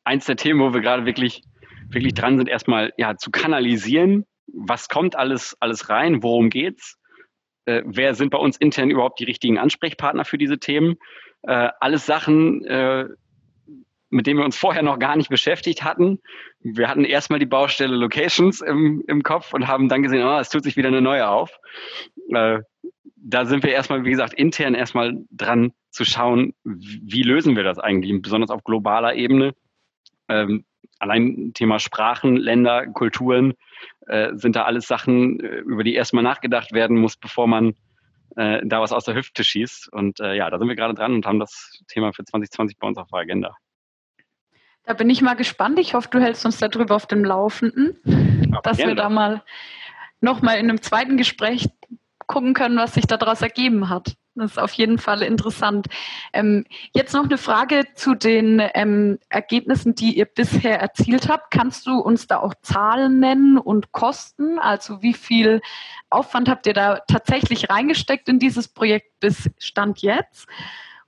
eins 0.05 0.27
der 0.27 0.37
Themen, 0.37 0.61
wo 0.61 0.75
wir 0.75 0.83
gerade 0.83 1.07
wirklich, 1.07 1.43
wirklich 1.89 2.13
dran 2.13 2.37
sind, 2.37 2.51
erstmal 2.51 2.93
ja, 2.99 3.17
zu 3.17 3.31
kanalisieren, 3.31 4.27
was 4.47 4.91
kommt 4.91 5.17
alles, 5.17 5.57
alles 5.59 5.89
rein, 5.89 6.23
worum 6.23 6.51
geht's, 6.51 6.99
äh, 7.65 7.83
wer 7.87 8.15
sind 8.15 8.29
bei 8.29 8.37
uns 8.37 8.59
intern 8.59 8.91
überhaupt 8.91 9.21
die 9.21 9.25
richtigen 9.25 9.57
Ansprechpartner 9.57 10.27
für 10.27 10.37
diese 10.37 10.59
Themen. 10.59 10.97
Äh, 11.45 11.71
alles 11.81 12.05
Sachen, 12.05 12.63
äh, 12.67 13.07
mit 14.11 14.27
denen 14.27 14.39
wir 14.39 14.45
uns 14.45 14.59
vorher 14.59 14.83
noch 14.83 14.99
gar 14.99 15.17
nicht 15.17 15.31
beschäftigt 15.31 15.83
hatten. 15.83 16.21
Wir 16.61 16.89
hatten 16.89 17.07
erstmal 17.07 17.39
die 17.39 17.47
Baustelle 17.47 17.97
Locations 17.97 18.61
im, 18.61 19.03
im 19.09 19.23
Kopf 19.23 19.55
und 19.55 19.67
haben 19.67 19.89
dann 19.89 20.03
gesehen, 20.03 20.27
oh, 20.27 20.39
es 20.39 20.51
tut 20.51 20.65
sich 20.65 20.77
wieder 20.77 20.89
eine 20.89 21.01
neue 21.01 21.27
auf. 21.27 21.59
Äh, 22.35 22.59
da 23.23 23.45
sind 23.45 23.63
wir 23.63 23.73
erstmal, 23.73 24.05
wie 24.05 24.11
gesagt, 24.11 24.35
intern 24.35 24.75
erstmal 24.75 25.17
dran 25.31 25.73
zu 25.91 26.05
schauen, 26.05 26.55
wie 26.65 27.23
lösen 27.23 27.57
wir 27.57 27.65
das 27.65 27.79
eigentlich, 27.79 28.21
besonders 28.23 28.51
auf 28.51 28.65
globaler 28.65 29.15
Ebene. 29.15 29.55
Ähm, 30.29 30.65
allein 30.99 31.53
Thema 31.55 31.79
Sprachen, 31.79 32.37
Länder, 32.37 32.87
Kulturen 32.87 33.55
äh, 34.07 34.35
sind 34.35 34.57
da 34.57 34.65
alles 34.65 34.87
Sachen, 34.87 35.41
äh, 35.41 35.59
über 35.59 35.85
die 35.85 35.95
erstmal 35.95 36.25
nachgedacht 36.25 36.73
werden 36.73 36.99
muss, 36.99 37.17
bevor 37.17 37.47
man 37.47 37.75
äh, 38.37 38.61
da 38.65 38.81
was 38.81 38.93
aus 38.93 39.05
der 39.05 39.15
Hüfte 39.15 39.45
schießt. 39.45 39.93
Und 39.93 40.21
äh, 40.21 40.35
ja, 40.35 40.51
da 40.51 40.59
sind 40.59 40.69
wir 40.69 40.77
gerade 40.77 40.95
dran 40.95 41.15
und 41.15 41.27
haben 41.27 41.41
das 41.41 41.83
Thema 41.89 42.13
für 42.13 42.25
2020 42.25 42.79
bei 42.79 42.87
uns 42.87 42.99
auf 42.99 43.09
der 43.09 43.21
Agenda. 43.21 43.57
Da 44.85 44.95
bin 44.95 45.11
ich 45.11 45.21
mal 45.21 45.35
gespannt. 45.35 45.79
Ich 45.79 45.95
hoffe, 45.95 46.09
du 46.11 46.21
hältst 46.21 46.47
uns 46.47 46.59
darüber 46.59 46.95
auf 46.95 47.07
dem 47.07 47.25
Laufenden, 47.25 47.99
Aber 48.53 48.63
dass 48.63 48.79
gerne. 48.79 48.93
wir 48.93 48.97
da 48.97 49.09
mal 49.09 49.43
nochmal 50.21 50.59
in 50.59 50.69
einem 50.69 50.81
zweiten 50.81 51.17
Gespräch 51.17 51.69
gucken 52.29 52.55
können, 52.55 52.77
was 52.77 52.95
sich 52.95 53.07
daraus 53.07 53.43
ergeben 53.43 53.89
hat. 53.89 54.15
Das 54.37 54.53
ist 54.53 54.59
auf 54.59 54.73
jeden 54.75 54.99
Fall 54.99 55.23
interessant. 55.23 55.89
Ähm, 56.33 56.65
jetzt 56.95 57.13
noch 57.13 57.25
eine 57.25 57.39
Frage 57.39 57.87
zu 57.97 58.15
den 58.15 58.63
ähm, 58.75 59.19
Ergebnissen, 59.29 59.97
die 59.97 60.17
ihr 60.17 60.27
bisher 60.27 60.79
erzielt 60.81 61.29
habt. 61.29 61.51
Kannst 61.51 61.89
du 61.89 61.99
uns 61.99 62.29
da 62.29 62.39
auch 62.39 62.55
Zahlen 62.63 63.19
nennen 63.19 63.59
und 63.59 63.91
Kosten? 63.91 64.61
Also 64.61 65.03
wie 65.03 65.15
viel 65.15 65.61
Aufwand 66.09 66.49
habt 66.49 66.67
ihr 66.69 66.75
da 66.75 67.01
tatsächlich 67.09 67.69
reingesteckt 67.69 68.29
in 68.29 68.39
dieses 68.39 68.69
Projekt 68.69 69.19
bis 69.19 69.51
Stand 69.59 70.03
jetzt? 70.03 70.47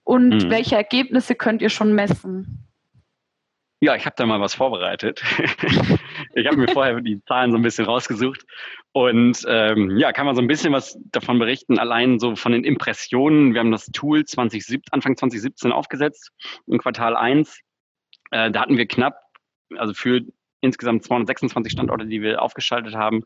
Und 0.02 0.44
mhm. 0.44 0.50
welche 0.50 0.74
Ergebnisse 0.74 1.36
könnt 1.36 1.62
ihr 1.62 1.70
schon 1.70 1.94
messen? 1.94 2.69
Ja, 3.82 3.94
ich 3.96 4.04
habe 4.04 4.14
da 4.14 4.26
mal 4.26 4.40
was 4.42 4.54
vorbereitet. 4.54 5.22
ich 6.34 6.46
habe 6.46 6.58
mir 6.58 6.68
vorher 6.68 7.00
die 7.00 7.24
Zahlen 7.24 7.50
so 7.50 7.56
ein 7.56 7.62
bisschen 7.62 7.86
rausgesucht 7.86 8.44
und 8.92 9.42
ähm, 9.48 9.96
ja, 9.96 10.12
kann 10.12 10.26
man 10.26 10.36
so 10.36 10.42
ein 10.42 10.48
bisschen 10.48 10.74
was 10.74 10.98
davon 11.12 11.38
berichten, 11.38 11.78
allein 11.78 12.18
so 12.18 12.36
von 12.36 12.52
den 12.52 12.64
Impressionen. 12.64 13.54
Wir 13.54 13.60
haben 13.60 13.70
das 13.70 13.86
Tool 13.86 14.26
2017, 14.26 14.82
Anfang 14.90 15.16
2017 15.16 15.72
aufgesetzt, 15.72 16.30
im 16.66 16.76
Quartal 16.76 17.16
1. 17.16 17.58
Äh, 18.32 18.50
da 18.50 18.60
hatten 18.60 18.76
wir 18.76 18.86
knapp, 18.86 19.18
also 19.78 19.94
für 19.94 20.20
insgesamt 20.60 21.04
226 21.04 21.72
Standorte, 21.72 22.04
die 22.04 22.20
wir 22.20 22.42
aufgeschaltet 22.42 22.94
haben, 22.94 23.24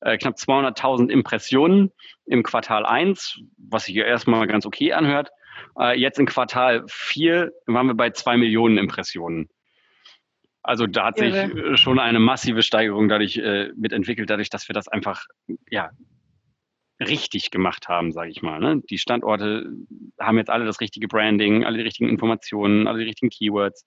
äh, 0.00 0.18
knapp 0.18 0.34
200.000 0.34 1.10
Impressionen 1.10 1.92
im 2.26 2.42
Quartal 2.42 2.84
1, 2.84 3.38
was 3.56 3.84
sich 3.84 3.94
ja 3.94 4.04
erstmal 4.04 4.48
ganz 4.48 4.66
okay 4.66 4.94
anhört. 4.94 5.30
Äh, 5.78 5.96
jetzt 5.96 6.18
im 6.18 6.26
Quartal 6.26 6.82
4 6.88 7.52
waren 7.66 7.86
wir 7.86 7.94
bei 7.94 8.10
2 8.10 8.36
Millionen 8.36 8.78
Impressionen. 8.78 9.48
Also 10.62 10.86
da 10.86 11.06
hat 11.06 11.18
sich 11.18 11.34
Irre. 11.34 11.76
schon 11.76 11.98
eine 11.98 12.20
massive 12.20 12.62
Steigerung 12.62 13.08
dadurch 13.08 13.36
äh, 13.36 13.70
mitentwickelt, 13.76 14.30
dadurch, 14.30 14.50
dass 14.50 14.68
wir 14.68 14.74
das 14.74 14.88
einfach 14.88 15.24
ja 15.70 15.90
richtig 17.00 17.50
gemacht 17.50 17.88
haben, 17.88 18.12
sage 18.12 18.30
ich 18.30 18.42
mal. 18.42 18.60
Ne? 18.60 18.82
Die 18.88 18.98
Standorte 18.98 19.72
haben 20.20 20.38
jetzt 20.38 20.50
alle 20.50 20.64
das 20.64 20.80
richtige 20.80 21.08
Branding, 21.08 21.64
alle 21.64 21.78
die 21.78 21.84
richtigen 21.84 22.08
Informationen, 22.08 22.86
alle 22.86 23.00
die 23.00 23.06
richtigen 23.06 23.30
Keywords, 23.30 23.86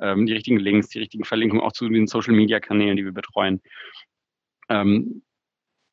ähm, 0.00 0.26
die 0.26 0.34
richtigen 0.34 0.58
Links, 0.58 0.88
die 0.88 0.98
richtigen 0.98 1.24
Verlinkungen 1.24 1.62
auch 1.62 1.72
zu 1.72 1.88
den 1.88 2.06
Social-Media-Kanälen, 2.06 2.96
die 2.96 3.04
wir 3.04 3.12
betreuen. 3.12 3.62
Ähm, 4.68 5.22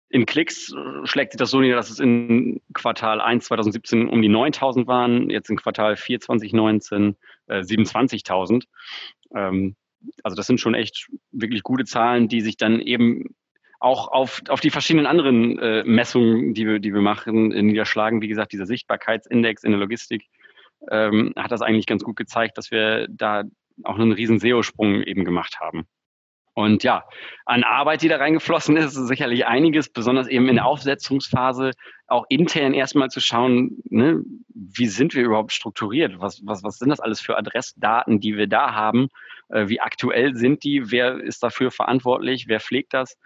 in 0.10 0.26
Klicks 0.26 0.74
äh, 0.74 1.06
schlägt 1.06 1.34
sich 1.34 1.40
das 1.40 1.52
so 1.52 1.60
nieder, 1.60 1.76
dass 1.76 1.90
es 1.90 2.00
in 2.00 2.62
Quartal 2.74 3.22
1 3.22 3.46
2017 3.46 4.10
um 4.10 4.22
die 4.22 4.30
9000 4.30 4.88
waren, 4.88 5.30
jetzt 5.30 5.50
in 5.50 5.58
Quartal 5.58 5.96
4 5.96 6.20
2019 6.20 7.16
äh, 7.48 7.60
27.000. 7.60 8.64
Ähm, 9.36 9.76
also 10.24 10.36
das 10.36 10.48
sind 10.48 10.60
schon 10.60 10.74
echt 10.74 11.08
wirklich 11.32 11.64
gute 11.64 11.86
Zahlen, 11.86 12.28
die 12.28 12.42
sich 12.42 12.58
dann 12.58 12.80
eben 12.80 13.36
auch 13.80 14.10
auf, 14.10 14.42
auf 14.50 14.60
die 14.60 14.70
verschiedenen 14.70 15.06
anderen 15.06 15.58
äh, 15.60 15.84
Messungen, 15.86 16.54
die 16.54 16.68
wir, 16.68 16.80
die 16.80 16.94
wir 16.94 17.02
machen, 17.02 17.52
äh, 17.52 17.62
niederschlagen. 17.62 18.22
Wie 18.22 18.28
gesagt, 18.28 18.52
dieser 18.52 18.66
Sichtbarkeitsindex 18.66 19.64
in 19.64 19.72
der 19.72 19.80
Logistik 19.80 20.26
ähm, 20.90 21.34
hat 21.38 21.52
das 21.52 21.62
eigentlich 21.62 21.86
ganz 21.86 22.04
gut 22.04 22.18
gezeigt, 22.18 22.58
dass 22.58 22.72
wir 22.72 23.08
da 23.10 23.44
auch 23.84 23.96
einen 23.96 24.12
riesen 24.12 24.40
SEO-Sprung 24.40 25.04
eben 25.04 25.24
gemacht 25.24 25.60
haben. 25.60 25.86
Und 26.60 26.84
ja, 26.84 27.06
an 27.46 27.64
Arbeit, 27.64 28.02
die 28.02 28.10
da 28.10 28.18
reingeflossen 28.18 28.76
ist, 28.76 28.98
ist 28.98 29.08
sicherlich 29.08 29.46
einiges, 29.46 29.88
besonders 29.88 30.28
eben 30.28 30.50
in 30.50 30.56
der 30.56 30.66
Aufsetzungsphase, 30.66 31.72
auch 32.08 32.26
intern 32.28 32.74
erstmal 32.74 33.08
zu 33.08 33.22
schauen, 33.22 33.78
ne, 33.86 34.22
wie 34.54 34.88
sind 34.88 35.16
wir 35.16 35.24
überhaupt 35.24 35.54
strukturiert? 35.54 36.20
Was, 36.20 36.46
was, 36.46 36.62
was 36.62 36.78
sind 36.78 36.90
das 36.90 37.00
alles 37.00 37.22
für 37.22 37.38
Adressdaten, 37.38 38.20
die 38.20 38.36
wir 38.36 38.48
da 38.48 38.74
haben? 38.74 39.08
Äh, 39.48 39.70
wie 39.70 39.80
aktuell 39.80 40.36
sind 40.36 40.66
die? 40.66 40.92
Wer 40.92 41.22
ist 41.22 41.44
dafür 41.44 41.72
verantwortlich? 41.72 42.50
Wer 42.50 42.60
pflegt 42.60 42.94
das? 42.94 43.18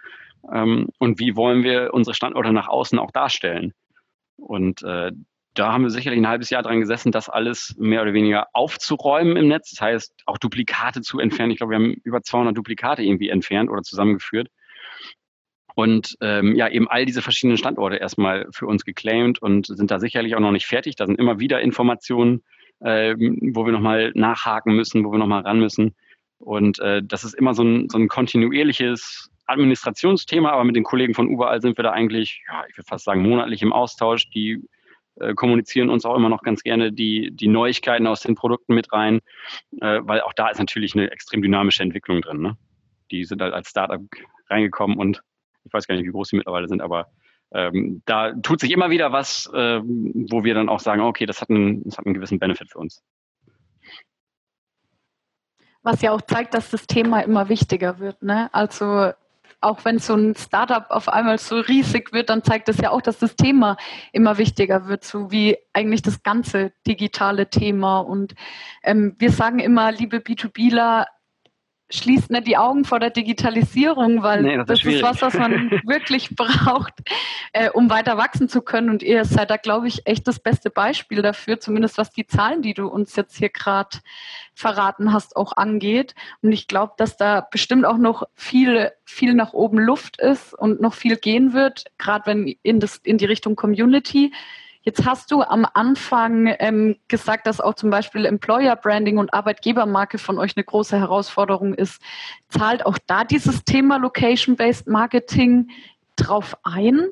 Ähm, 0.52 0.90
und 0.98 1.18
wie 1.18 1.34
wollen 1.34 1.64
wir 1.64 1.92
unsere 1.92 2.14
Standorte 2.14 2.52
nach 2.52 2.68
außen 2.68 3.00
auch 3.00 3.10
darstellen? 3.10 3.74
Und 4.36 4.84
äh, 4.84 5.10
da 5.54 5.72
haben 5.72 5.84
wir 5.84 5.90
sicherlich 5.90 6.20
ein 6.20 6.28
halbes 6.28 6.50
Jahr 6.50 6.62
dran 6.62 6.80
gesessen, 6.80 7.12
das 7.12 7.28
alles 7.28 7.74
mehr 7.78 8.02
oder 8.02 8.12
weniger 8.12 8.48
aufzuräumen 8.52 9.36
im 9.36 9.48
Netz. 9.48 9.70
Das 9.70 9.80
heißt, 9.80 10.14
auch 10.26 10.38
Duplikate 10.38 11.00
zu 11.00 11.20
entfernen. 11.20 11.52
Ich 11.52 11.58
glaube, 11.58 11.72
wir 11.72 11.78
haben 11.78 11.94
über 12.02 12.22
200 12.22 12.56
Duplikate 12.56 13.02
irgendwie 13.02 13.28
entfernt 13.28 13.70
oder 13.70 13.82
zusammengeführt. 13.82 14.48
Und 15.76 16.16
ähm, 16.20 16.54
ja, 16.54 16.68
eben 16.68 16.88
all 16.88 17.04
diese 17.04 17.22
verschiedenen 17.22 17.56
Standorte 17.56 17.96
erstmal 17.96 18.46
für 18.52 18.66
uns 18.66 18.84
geclaimed 18.84 19.40
und 19.42 19.66
sind 19.66 19.90
da 19.90 19.98
sicherlich 19.98 20.36
auch 20.36 20.40
noch 20.40 20.52
nicht 20.52 20.66
fertig. 20.66 20.96
Da 20.96 21.06
sind 21.06 21.18
immer 21.18 21.40
wieder 21.40 21.60
Informationen, 21.60 22.42
ähm, 22.84 23.38
wo 23.54 23.64
wir 23.64 23.72
nochmal 23.72 24.12
nachhaken 24.14 24.74
müssen, 24.74 25.04
wo 25.04 25.12
wir 25.12 25.18
nochmal 25.18 25.42
ran 25.42 25.58
müssen. 25.58 25.94
Und 26.38 26.78
äh, 26.78 27.02
das 27.02 27.24
ist 27.24 27.34
immer 27.34 27.54
so 27.54 27.64
ein, 27.64 27.88
so 27.88 27.98
ein 27.98 28.08
kontinuierliches 28.08 29.30
Administrationsthema, 29.46 30.50
aber 30.50 30.64
mit 30.64 30.76
den 30.76 30.84
Kollegen 30.84 31.14
von 31.14 31.28
überall 31.28 31.60
sind 31.60 31.76
wir 31.76 31.82
da 31.82 31.90
eigentlich, 31.90 32.42
ja, 32.48 32.64
ich 32.68 32.76
würde 32.76 32.86
fast 32.86 33.04
sagen, 33.04 33.22
monatlich 33.22 33.62
im 33.62 33.72
Austausch. 33.72 34.30
Die 34.30 34.62
äh, 35.16 35.34
kommunizieren 35.34 35.90
uns 35.90 36.04
auch 36.04 36.16
immer 36.16 36.28
noch 36.28 36.42
ganz 36.42 36.62
gerne 36.62 36.92
die, 36.92 37.30
die 37.32 37.48
Neuigkeiten 37.48 38.06
aus 38.06 38.20
den 38.20 38.34
Produkten 38.34 38.74
mit 38.74 38.92
rein, 38.92 39.20
äh, 39.80 40.00
weil 40.02 40.20
auch 40.22 40.32
da 40.32 40.48
ist 40.48 40.58
natürlich 40.58 40.94
eine 40.94 41.10
extrem 41.10 41.42
dynamische 41.42 41.82
Entwicklung 41.82 42.20
drin. 42.20 42.40
Ne? 42.40 42.56
Die 43.10 43.24
sind 43.24 43.40
halt 43.40 43.54
als 43.54 43.68
Startup 43.68 44.00
reingekommen 44.48 44.98
und 44.98 45.22
ich 45.64 45.72
weiß 45.72 45.86
gar 45.86 45.94
nicht, 45.94 46.06
wie 46.06 46.10
groß 46.10 46.28
sie 46.28 46.36
mittlerweile 46.36 46.68
sind, 46.68 46.82
aber 46.82 47.08
ähm, 47.52 48.02
da 48.04 48.32
tut 48.32 48.60
sich 48.60 48.72
immer 48.72 48.90
wieder 48.90 49.12
was, 49.12 49.48
äh, 49.54 49.80
wo 49.80 50.42
wir 50.42 50.54
dann 50.54 50.68
auch 50.68 50.80
sagen, 50.80 51.00
okay, 51.00 51.24
das 51.24 51.40
hat, 51.40 51.50
einen, 51.50 51.84
das 51.84 51.96
hat 51.96 52.06
einen 52.06 52.14
gewissen 52.14 52.38
Benefit 52.38 52.70
für 52.70 52.78
uns. 52.78 53.02
Was 55.82 56.02
ja 56.02 56.12
auch 56.12 56.22
zeigt, 56.22 56.54
dass 56.54 56.70
das 56.70 56.86
Thema 56.86 57.20
immer 57.20 57.48
wichtiger 57.48 57.98
wird. 57.98 58.22
Ne? 58.22 58.52
Also 58.52 59.12
auch 59.64 59.84
wenn 59.84 59.98
so 59.98 60.14
ein 60.14 60.34
Startup 60.34 60.86
auf 60.90 61.08
einmal 61.08 61.38
so 61.38 61.58
riesig 61.58 62.12
wird, 62.12 62.30
dann 62.30 62.44
zeigt 62.44 62.68
das 62.68 62.78
ja 62.78 62.90
auch, 62.90 63.02
dass 63.02 63.18
das 63.18 63.36
Thema 63.36 63.76
immer 64.12 64.38
wichtiger 64.38 64.86
wird, 64.86 65.04
so 65.04 65.30
wie 65.30 65.56
eigentlich 65.72 66.02
das 66.02 66.22
ganze 66.22 66.72
digitale 66.86 67.50
Thema. 67.50 68.00
Und 68.00 68.34
ähm, 68.82 69.16
wir 69.18 69.30
sagen 69.30 69.58
immer, 69.58 69.90
liebe 69.92 70.18
B2Bler, 70.18 71.06
schließt 71.96 72.30
nicht 72.30 72.46
die 72.46 72.56
Augen 72.56 72.84
vor 72.84 73.00
der 73.00 73.10
Digitalisierung, 73.10 74.22
weil 74.22 74.42
nee, 74.42 74.56
das, 74.56 74.66
das 74.66 74.84
ist, 74.84 75.02
was, 75.02 75.22
was 75.22 75.34
man 75.34 75.70
wirklich 75.86 76.30
braucht, 76.34 76.94
äh, 77.52 77.70
um 77.70 77.90
weiter 77.90 78.16
wachsen 78.16 78.48
zu 78.48 78.62
können. 78.62 78.90
Und 78.90 79.02
ihr 79.02 79.24
seid 79.24 79.50
da, 79.50 79.56
glaube 79.56 79.88
ich, 79.88 80.06
echt 80.06 80.26
das 80.26 80.38
beste 80.40 80.70
Beispiel 80.70 81.22
dafür, 81.22 81.60
zumindest 81.60 81.98
was 81.98 82.10
die 82.10 82.26
Zahlen, 82.26 82.62
die 82.62 82.74
du 82.74 82.88
uns 82.88 83.16
jetzt 83.16 83.36
hier 83.36 83.48
gerade 83.48 83.98
verraten 84.54 85.12
hast, 85.12 85.36
auch 85.36 85.56
angeht. 85.56 86.14
Und 86.42 86.52
ich 86.52 86.68
glaube, 86.68 86.94
dass 86.96 87.16
da 87.16 87.46
bestimmt 87.50 87.84
auch 87.84 87.98
noch 87.98 88.24
viel, 88.34 88.90
viel 89.04 89.34
nach 89.34 89.52
oben 89.52 89.78
Luft 89.78 90.20
ist 90.20 90.54
und 90.54 90.80
noch 90.80 90.94
viel 90.94 91.16
gehen 91.16 91.52
wird, 91.52 91.84
gerade 91.98 92.26
wenn 92.26 92.54
in, 92.62 92.80
das, 92.80 92.98
in 92.98 93.18
die 93.18 93.26
Richtung 93.26 93.56
Community. 93.56 94.32
Jetzt 94.84 95.06
hast 95.06 95.30
du 95.30 95.42
am 95.42 95.66
Anfang 95.72 96.54
ähm, 96.58 96.96
gesagt, 97.08 97.46
dass 97.46 97.58
auch 97.58 97.74
zum 97.74 97.88
Beispiel 97.88 98.26
Employer 98.26 98.76
Branding 98.76 99.16
und 99.16 99.32
Arbeitgebermarke 99.32 100.18
von 100.18 100.38
euch 100.38 100.56
eine 100.56 100.64
große 100.64 100.98
Herausforderung 100.98 101.72
ist. 101.72 102.02
Zahlt 102.48 102.84
auch 102.84 102.98
da 103.06 103.24
dieses 103.24 103.64
Thema 103.64 103.96
Location-Based 103.96 104.86
Marketing 104.86 105.70
drauf 106.16 106.58
ein? 106.64 107.08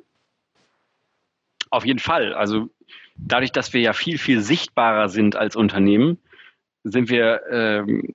Auf 1.71 1.87
jeden 1.87 1.99
Fall. 1.99 2.35
Also 2.35 2.69
dadurch, 3.17 3.53
dass 3.53 3.73
wir 3.73 3.81
ja 3.81 3.95
viel, 3.95 4.19
viel 4.19 4.43
sichtbarer 4.43 5.09
sind 5.09 5.37
als 5.37 5.57
Unternehmen, 5.57 6.19
sind 6.85 7.09
wir 7.09 7.41
ähm, 7.51 8.15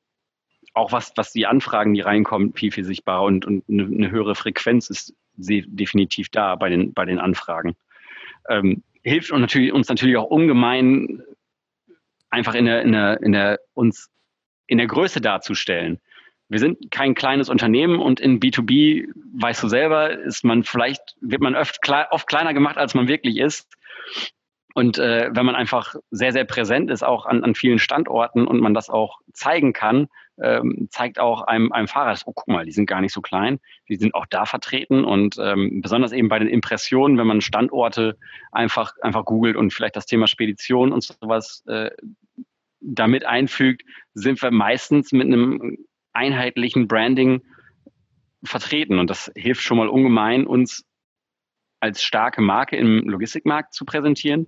auch 0.76 0.91
was, 0.91 1.13
was 1.15 1.32
die 1.32 1.48
Anfragen, 1.48 1.96
die 1.96 2.02
reinkommen, 2.02 2.54
viel, 2.54 2.72
viel 2.72 2.86
sichtbarer 2.86 3.24
und, 3.24 3.46
und 3.46 3.63
eine, 3.67 4.12
höhere 4.12 4.36
Frequenz 4.36 4.91
ist 4.91 5.15
definitiv 5.36 6.30
da 6.30 6.56
bei 6.56 6.70
den, 6.70 6.93
bei 6.93 7.06
den 7.06 7.17
Anfragen. 7.17 7.76
Ähm, 8.50 8.84
hilft 9.08 9.32
uns 9.32 9.41
natürlich, 9.41 9.72
uns 9.72 9.88
natürlich 9.88 10.17
auch 10.17 10.30
ungemein, 10.30 11.24
einfach 12.30 12.56
in 12.56 12.65
der, 12.65 12.82
in 12.82 12.91
der, 12.91 13.22
in 13.22 13.32
der, 13.32 13.60
uns 13.74 14.10
in 14.67 14.78
der 14.78 14.88
Größe 14.88 15.22
darzustellen. 15.22 16.00
Wir 16.50 16.60
sind 16.60 16.91
kein 16.91 17.15
kleines 17.15 17.50
Unternehmen 17.50 18.00
und 18.00 18.20
in 18.20 18.39
B2B, 18.39 19.08
weißt 19.39 19.63
du 19.63 19.67
selber, 19.67 20.12
ist 20.12 20.43
man 20.43 20.63
vielleicht, 20.63 21.15
wird 21.20 21.41
man 21.41 21.56
oft, 21.56 21.80
oft 22.12 22.28
kleiner 22.28 22.54
gemacht, 22.54 22.78
als 22.78 22.93
man 22.93 23.08
wirklich 23.08 23.38
ist. 23.38 23.67
Und 24.74 24.98
äh, 24.98 25.30
wenn 25.32 25.46
man 25.46 25.56
einfach 25.56 25.96
sehr, 26.12 26.32
sehr 26.32 26.46
präsent 26.46 26.91
ist, 26.91 27.04
auch 27.04 27.26
an, 27.26 27.43
an 27.43 27.56
vielen 27.56 27.80
Standorten 27.80 28.48
und 28.48 28.62
man 28.62 28.74
das 28.74 28.89
auch 28.89 29.20
zeigen 29.34 29.74
kann, 29.74 30.08
ähm, 30.41 30.88
zeigt 30.91 31.19
auch 31.19 31.41
einem, 31.41 31.71
einem 31.71 31.88
Fahrer, 31.88 32.17
oh, 32.26 32.34
guck 32.34 32.47
mal, 32.47 32.65
die 32.65 32.71
sind 32.71 32.86
gar 32.86 33.02
nicht 33.02 33.13
so 33.13 33.21
klein, 33.21 33.60
die 33.89 33.95
sind 33.95 34.13
auch 34.13 34.26
da 34.28 34.45
vertreten 34.45 35.04
und 35.04 35.38
ähm, 35.39 35.82
besonders 35.82 36.12
eben 36.12 36.30
bei 36.30 36.39
den 36.39 36.47
Impressionen, 36.47 37.17
wenn 37.17 37.28
man 37.28 37.41
Standorte 37.41 38.17
einfach, 38.52 38.93
einfach 39.02 39.26
googelt 39.26 39.56
und 39.56 39.73
vielleicht 39.73 39.95
das 39.95 40.06
Thema 40.06 40.28
Spedition 40.28 40.91
und 40.91 41.04
sowas 41.04 41.63
äh, 41.67 41.89
damit 42.80 43.26
einfügt, 43.26 43.84
sind 44.13 44.41
wir 44.41 44.52
meistens 44.52 45.12
mit 45.12 45.28
einem 45.28 45.78
einheitlichen 46.13 46.88
Branding 46.88 47.41
vertreten 48.43 49.00
und 49.00 49.10
das 49.10 49.32
hilft 49.36 49.62
schon 49.62 49.78
mal 49.78 49.89
ungemein, 49.89 50.45
uns 50.45 50.86
als 51.80 52.02
starke 52.02 52.41
Marke 52.41 52.76
im 52.76 53.08
Logistikmarkt 53.08 53.73
zu 53.73 53.86
präsentieren. 53.86 54.47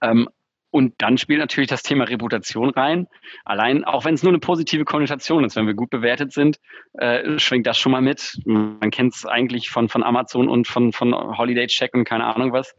Ähm, 0.00 0.28
und 0.74 0.94
dann 0.98 1.18
spielt 1.18 1.38
natürlich 1.38 1.68
das 1.70 1.84
Thema 1.84 2.02
Reputation 2.02 2.70
rein. 2.70 3.06
Allein, 3.44 3.84
auch 3.84 4.04
wenn 4.04 4.14
es 4.14 4.24
nur 4.24 4.32
eine 4.32 4.40
positive 4.40 4.84
Konnotation 4.84 5.44
ist, 5.44 5.54
wenn 5.54 5.68
wir 5.68 5.74
gut 5.74 5.88
bewertet 5.88 6.32
sind, 6.32 6.58
äh, 6.94 7.38
schwingt 7.38 7.68
das 7.68 7.78
schon 7.78 7.92
mal 7.92 8.02
mit. 8.02 8.40
Man 8.44 8.90
kennt 8.90 9.14
es 9.14 9.24
eigentlich 9.24 9.70
von, 9.70 9.88
von 9.88 10.02
Amazon 10.02 10.48
und 10.48 10.66
von, 10.66 10.92
von 10.92 11.14
Holiday 11.14 11.68
Check 11.68 11.94
und 11.94 12.02
keine 12.02 12.24
Ahnung 12.24 12.52
was. 12.52 12.74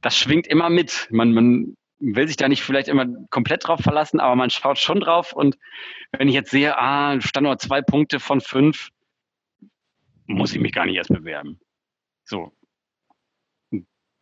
Das 0.00 0.16
schwingt 0.16 0.46
immer 0.46 0.70
mit. 0.70 1.06
Man, 1.10 1.34
man 1.34 1.76
will 1.98 2.26
sich 2.26 2.38
da 2.38 2.48
nicht 2.48 2.62
vielleicht 2.62 2.88
immer 2.88 3.08
komplett 3.28 3.68
drauf 3.68 3.80
verlassen, 3.80 4.20
aber 4.20 4.36
man 4.36 4.48
schaut 4.48 4.78
schon 4.78 5.00
drauf. 5.00 5.34
Und 5.34 5.58
wenn 6.12 6.28
ich 6.28 6.34
jetzt 6.34 6.50
sehe, 6.50 6.78
ah, 6.78 7.20
Standort 7.20 7.60
zwei 7.60 7.82
Punkte 7.82 8.20
von 8.20 8.40
fünf, 8.40 8.88
muss 10.26 10.54
ich 10.54 10.62
mich 10.62 10.72
gar 10.72 10.86
nicht 10.86 10.96
erst 10.96 11.12
bewerben. 11.12 11.60
So, 12.24 12.52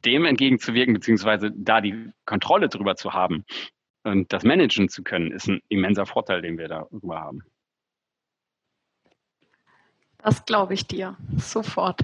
dem 0.05 0.25
entgegenzuwirken, 0.25 0.95
beziehungsweise 0.95 1.51
da 1.55 1.81
die 1.81 2.11
Kontrolle 2.27 2.69
drüber 2.69 2.97
zu 2.97 3.13
haben 3.13 3.45
und 4.05 4.33
das 4.33 4.45
managen 4.45 4.89
zu 4.89 5.03
können, 5.03 5.33
ist 5.33 5.49
ein 5.49 5.61
immenser 5.69 6.07
Vorteil, 6.07 6.43
den 6.43 6.59
wir 6.59 6.69
darüber 6.69 7.21
haben. 7.21 7.43
Das 10.19 10.45
glaube 10.45 10.75
ich 10.75 10.87
dir 10.87 11.17
sofort. 11.37 12.01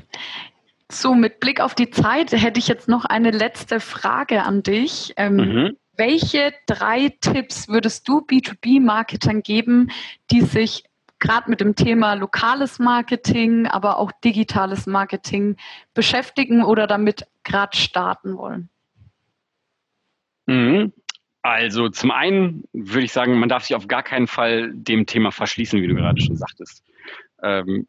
So, 0.91 1.15
mit 1.15 1.41
Blick 1.41 1.61
auf 1.61 1.75
die 1.75 1.91
Zeit 1.91 2.33
hätte 2.33 2.59
ich 2.59 2.67
jetzt 2.67 2.89
noch 2.89 3.05
eine 3.05 3.31
letzte 3.31 3.79
Frage 3.79 4.43
an 4.43 4.63
dich. 4.63 5.13
Ähm, 5.17 5.37
mhm. 5.37 5.77
Welche 5.97 6.55
drei 6.67 7.11
Tipps 7.21 7.69
würdest 7.69 8.09
du 8.09 8.21
B2B-Marketern 8.21 9.43
geben, 9.43 9.91
die 10.31 10.41
sich 10.41 10.85
gerade 11.21 11.51
mit 11.51 11.61
dem 11.61 11.75
Thema 11.75 12.15
lokales 12.15 12.79
Marketing, 12.79 13.67
aber 13.67 13.99
auch 13.99 14.13
digitales 14.25 14.87
Marketing 14.87 15.57
beschäftigen 15.95 16.63
oder 16.65 16.87
damit 16.87 17.27
gerade 17.45 17.77
starten 17.77 18.37
wollen? 18.37 18.69
Mhm. 20.47 20.93
Also 21.43 21.89
zum 21.89 22.11
einen 22.11 22.65
würde 22.73 23.05
ich 23.05 23.13
sagen, 23.13 23.39
man 23.39 23.49
darf 23.49 23.65
sich 23.65 23.77
auf 23.77 23.89
gar 23.89 24.03
keinen 24.03 24.27
Fall 24.27 24.73
dem 24.73 25.07
Thema 25.07 25.31
verschließen, 25.31 25.81
wie 25.81 25.87
du 25.87 25.95
gerade 25.95 26.21
schon 26.21 26.37
sagtest. 26.37 26.83
Ähm, 27.43 27.87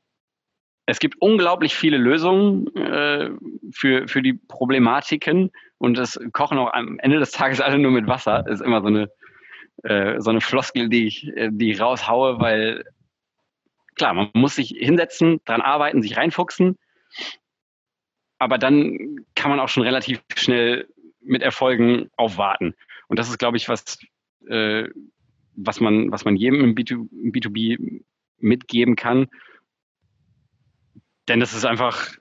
es 0.86 1.00
gibt 1.00 1.16
unglaublich 1.20 1.76
viele 1.76 1.98
Lösungen 1.98 2.68
äh, 2.76 3.30
für, 3.72 4.08
für 4.08 4.22
die 4.22 4.34
Problematiken 4.34 5.52
und 5.78 5.98
es 5.98 6.20
kochen 6.32 6.58
auch 6.58 6.74
am 6.74 7.00
Ende 7.00 7.20
des 7.20 7.32
Tages 7.32 7.62
alle 7.62 7.78
nur 7.78 7.92
mit 7.92 8.08
Wasser. 8.08 8.46
Ist 8.48 8.62
immer 8.62 8.82
so 8.82 8.88
eine, 8.88 9.10
äh, 9.84 10.20
so 10.20 10.30
eine 10.30 10.42
Floskel, 10.42 10.90
die 10.90 11.08
ich, 11.08 11.28
äh, 11.36 11.50
die 11.52 11.72
ich 11.72 11.82
raushaue, 11.82 12.40
weil 12.40 12.86
klar, 14.00 14.14
man 14.14 14.30
muss 14.34 14.56
sich 14.56 14.70
hinsetzen, 14.70 15.42
dran 15.46 15.62
arbeiten, 15.62 16.02
sich 16.02 16.18
reinfuchsen. 16.18 16.78
Aber 18.40 18.58
dann 18.58 19.26
kann 19.36 19.52
man 19.52 19.60
auch 19.60 19.70
schon 19.70 19.84
relativ 19.84 20.22
schnell 20.36 20.88
mit 21.22 21.44
Erfolgen 21.44 22.10
aufwarten. 22.18 22.74
Und 23.08 23.20
das 23.20 23.30
ist, 23.30 23.38
glaube 23.38 23.58
ich, 23.58 23.70
was 23.70 24.00
äh, 24.48 24.90
was 25.56 25.80
man, 25.80 26.12
was 26.12 26.26
man 26.26 26.36
jedem 26.36 26.64
im, 26.64 26.76
B2, 26.76 27.08
im 27.12 27.32
B2B 27.32 28.02
mitgeben 28.38 28.96
kann. 28.96 29.28
Denn 31.28 31.40
das 31.40 31.54
ist 31.54 31.66
einfach, 31.66 32.16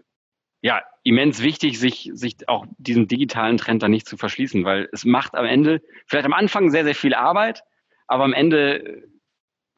ja, 0.61 0.83
immens 1.05 1.43
wichtig, 1.43 1.79
sich, 1.79 2.11
sich 2.13 2.49
auch 2.49 2.67
diesen 2.79 3.09
digitalen 3.09 3.57
Trend 3.57 3.83
da 3.83 3.89
nicht 3.89 4.07
zu 4.07 4.17
verschließen, 4.17 4.65
weil 4.65 4.89
es 4.93 5.05
macht 5.05 5.35
am 5.35 5.47
Ende, 5.47 5.81
vielleicht 6.07 6.27
am 6.27 6.33
Anfang 6.33 6.71
sehr, 6.71 6.85
sehr 6.85 6.95
viel 6.95 7.15
Arbeit, 7.15 7.63
aber 8.07 8.25
am 8.25 8.33
Ende 8.33 9.09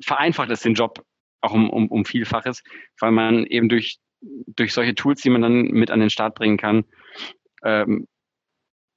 vereinfacht 0.02 0.50
es 0.50 0.62
den 0.62 0.74
Job 0.74 1.04
auch 1.40 1.52
um, 1.52 1.70
um, 1.70 1.88
um 1.88 2.04
Vielfaches, 2.04 2.62
weil 2.98 3.12
man 3.12 3.44
eben 3.46 3.68
durch, 3.68 3.98
durch 4.20 4.72
solche 4.72 4.94
Tools, 4.94 5.22
die 5.22 5.30
man 5.30 5.42
dann 5.42 5.62
mit 5.62 5.90
an 5.90 6.00
den 6.00 6.10
Start 6.10 6.34
bringen 6.34 6.56
kann, 6.56 6.84
ähm, 7.62 8.06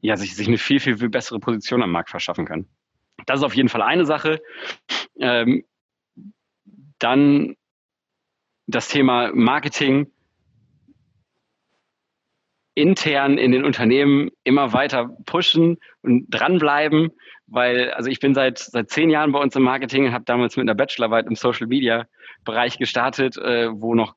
ja, 0.02 0.18
sich, 0.18 0.36
sich 0.36 0.48
eine 0.48 0.58
viel, 0.58 0.80
viel, 0.80 0.98
viel 0.98 1.10
bessere 1.10 1.40
Position 1.40 1.82
am 1.82 1.92
Markt 1.92 2.10
verschaffen 2.10 2.46
kann. 2.46 2.68
Das 3.26 3.40
ist 3.40 3.44
auf 3.44 3.56
jeden 3.56 3.70
Fall 3.70 3.82
eine 3.82 4.06
Sache. 4.06 4.42
Ähm, 5.18 5.64
dann 7.00 7.56
das 8.68 8.90
Thema 8.90 9.32
Marketing 9.34 10.12
intern 12.76 13.38
in 13.38 13.52
den 13.52 13.64
Unternehmen 13.64 14.32
immer 14.44 14.74
weiter 14.74 15.16
pushen 15.26 15.78
und 16.02 16.26
dranbleiben, 16.30 17.12
weil 17.54 17.92
also 17.92 18.10
ich 18.10 18.20
bin 18.20 18.34
seit 18.34 18.58
seit 18.58 18.90
zehn 18.90 19.10
Jahren 19.10 19.32
bei 19.32 19.40
uns 19.40 19.56
im 19.56 19.64
Marketing, 19.64 20.12
habe 20.12 20.26
damals 20.26 20.58
mit 20.58 20.64
einer 20.64 20.76
Bachelorarbeit 20.76 21.28
im 21.28 21.36
Social 21.36 21.68
Media 21.68 22.08
Bereich 22.44 22.78
gestartet, 22.78 23.38
äh, 23.38 23.70
wo 23.72 23.94
noch 23.94 24.16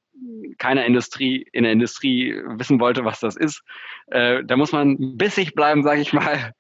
keiner 0.59 0.87
Industrie 0.87 1.47
in 1.53 1.65
der 1.65 1.73
Industrie 1.73 2.35
wissen 2.47 2.81
wollte, 2.81 3.05
was 3.05 3.21
das 3.21 3.37
ist. 3.37 3.63
Äh, 4.07 4.43
da 4.45 4.57
muss 4.57 4.73
man 4.73 5.17
bissig 5.19 5.55
bleiben, 5.55 5.83
sage 5.83 6.01
ich 6.01 6.15
mal, 6.15 6.53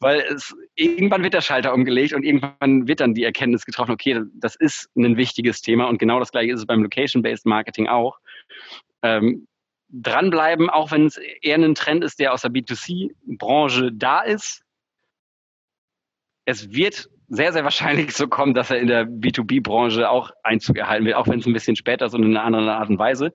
weil 0.00 0.20
es 0.22 0.54
irgendwann 0.74 1.22
wird 1.22 1.34
der 1.34 1.40
Schalter 1.40 1.72
umgelegt 1.72 2.12
und 2.12 2.24
irgendwann 2.24 2.88
wird 2.88 2.98
dann 2.98 3.14
die 3.14 3.22
Erkenntnis 3.22 3.64
getroffen, 3.64 3.92
okay, 3.92 4.20
das 4.34 4.56
ist 4.56 4.90
ein 4.96 5.16
wichtiges 5.16 5.60
Thema 5.60 5.88
und 5.88 5.98
genau 5.98 6.18
das 6.18 6.32
gleiche 6.32 6.52
ist 6.52 6.60
es 6.60 6.66
beim 6.66 6.82
Location-Based 6.82 7.46
Marketing 7.46 7.86
auch. 7.86 8.18
Ähm, 9.02 9.46
dranbleiben, 9.90 10.70
auch 10.70 10.90
wenn 10.90 11.06
es 11.06 11.16
eher 11.16 11.56
ein 11.56 11.74
Trend 11.76 12.02
ist, 12.02 12.18
der 12.18 12.32
aus 12.32 12.42
der 12.42 12.50
B2C-Branche 12.50 13.92
da 13.92 14.22
ist. 14.22 14.63
Es 16.44 16.72
wird 16.72 17.08
sehr, 17.28 17.52
sehr 17.52 17.64
wahrscheinlich 17.64 18.12
so 18.12 18.28
kommen, 18.28 18.54
dass 18.54 18.70
er 18.70 18.78
in 18.78 18.88
der 18.88 19.06
B2B-Branche 19.06 20.08
auch 20.08 20.30
Einzug 20.42 20.76
erhalten 20.76 21.06
wird, 21.06 21.16
auch 21.16 21.26
wenn 21.26 21.40
es 21.40 21.46
ein 21.46 21.52
bisschen 21.52 21.76
später 21.76 22.06
ist 22.06 22.14
und 22.14 22.22
in 22.22 22.36
einer 22.36 22.44
anderen 22.44 22.68
Art 22.68 22.88
und 22.90 22.98
Weise. 22.98 23.32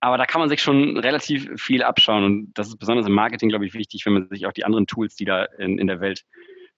Aber 0.00 0.16
da 0.16 0.26
kann 0.26 0.40
man 0.40 0.48
sich 0.48 0.62
schon 0.62 0.96
relativ 0.96 1.48
viel 1.60 1.82
abschauen 1.82 2.24
und 2.24 2.52
das 2.54 2.68
ist 2.68 2.78
besonders 2.78 3.06
im 3.06 3.14
Marketing, 3.14 3.48
glaube 3.48 3.66
ich, 3.66 3.74
wichtig, 3.74 4.06
wenn 4.06 4.12
man 4.12 4.28
sich 4.28 4.46
auch 4.46 4.52
die 4.52 4.64
anderen 4.64 4.86
Tools, 4.86 5.16
die 5.16 5.24
da 5.24 5.44
in, 5.58 5.78
in 5.78 5.88
der 5.88 6.00
Welt 6.00 6.24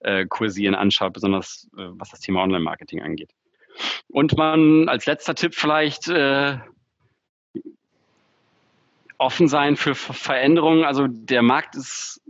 äh, 0.01 0.25
kursieren, 0.25 0.75
anschaut, 0.75 1.13
besonders 1.13 1.69
äh, 1.77 1.89
was 1.91 2.11
das 2.11 2.21
Thema 2.21 2.43
Online-Marketing 2.43 3.03
angeht. 3.03 3.33
Und 4.09 4.37
man 4.39 4.89
als 4.89 5.05
letzter 5.05 5.35
Tipp 5.35 5.55
vielleicht 5.55 6.09
äh, 6.09 6.59
offen 9.19 9.49
sein 9.49 9.77
für 9.77 9.95
Veränderungen. 9.95 10.85
Also 10.85 11.07
der 11.07 11.43
Markt 11.43 11.77
ist, 11.77 12.23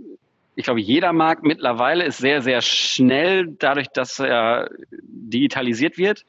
ich 0.60 0.64
glaube, 0.64 0.80
jeder 0.80 1.14
Markt 1.14 1.42
mittlerweile 1.42 2.04
ist 2.04 2.18
sehr, 2.18 2.42
sehr 2.42 2.60
schnell, 2.60 3.46
dadurch, 3.58 3.88
dass 3.88 4.20
er 4.20 4.70
digitalisiert 4.90 5.96
wird. 5.96 6.26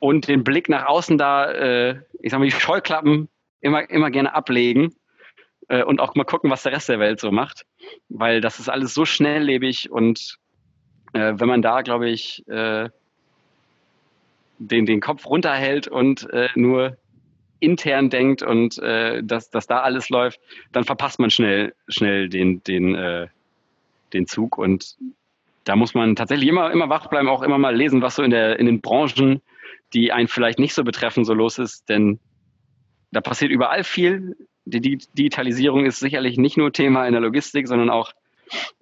Und 0.00 0.26
den 0.26 0.42
Blick 0.42 0.68
nach 0.68 0.86
außen 0.86 1.16
da, 1.16 1.50
äh, 1.50 2.00
ich 2.20 2.32
sage 2.32 2.40
mal, 2.40 2.46
die 2.46 2.50
Scheuklappen 2.50 3.28
immer, 3.60 3.88
immer 3.88 4.10
gerne 4.10 4.34
ablegen 4.34 4.94
äh, 5.68 5.84
und 5.84 6.00
auch 6.00 6.16
mal 6.16 6.24
gucken, 6.24 6.50
was 6.50 6.64
der 6.64 6.72
Rest 6.72 6.88
der 6.88 6.98
Welt 6.98 7.20
so 7.20 7.30
macht. 7.30 7.66
Weil 8.08 8.40
das 8.40 8.58
ist 8.58 8.68
alles 8.68 8.92
so 8.92 9.04
schnelllebig 9.04 9.92
und 9.92 10.38
äh, 11.12 11.34
wenn 11.36 11.48
man 11.48 11.62
da, 11.62 11.82
glaube 11.82 12.08
ich, 12.10 12.46
äh, 12.48 12.88
den, 14.58 14.86
den 14.86 15.00
Kopf 15.00 15.24
runterhält 15.26 15.86
und 15.86 16.28
äh, 16.30 16.48
nur 16.56 16.96
intern 17.60 18.10
denkt 18.10 18.42
und 18.42 18.78
äh, 18.78 19.22
dass, 19.22 19.50
dass 19.50 19.66
da 19.66 19.80
alles 19.80 20.08
läuft, 20.10 20.40
dann 20.72 20.84
verpasst 20.84 21.18
man 21.18 21.30
schnell, 21.30 21.74
schnell 21.88 22.28
den, 22.28 22.62
den, 22.62 22.94
äh, 22.94 23.28
den 24.12 24.26
Zug. 24.26 24.58
Und 24.58 24.96
da 25.64 25.76
muss 25.76 25.94
man 25.94 26.16
tatsächlich 26.16 26.48
immer, 26.48 26.70
immer 26.70 26.88
wach 26.88 27.08
bleiben, 27.08 27.28
auch 27.28 27.42
immer 27.42 27.58
mal 27.58 27.74
lesen, 27.74 28.02
was 28.02 28.16
so 28.16 28.22
in, 28.22 28.30
der, 28.30 28.58
in 28.58 28.66
den 28.66 28.80
Branchen, 28.80 29.40
die 29.92 30.12
einen 30.12 30.28
vielleicht 30.28 30.58
nicht 30.58 30.74
so 30.74 30.84
betreffen, 30.84 31.24
so 31.24 31.34
los 31.34 31.58
ist. 31.58 31.88
Denn 31.88 32.18
da 33.10 33.20
passiert 33.20 33.50
überall 33.50 33.84
viel. 33.84 34.36
Die 34.64 34.80
Digitalisierung 34.80 35.86
ist 35.86 35.98
sicherlich 35.98 36.36
nicht 36.36 36.56
nur 36.56 36.72
Thema 36.72 37.06
in 37.06 37.12
der 37.12 37.22
Logistik, 37.22 37.66
sondern 37.66 37.90
auch 37.90 38.12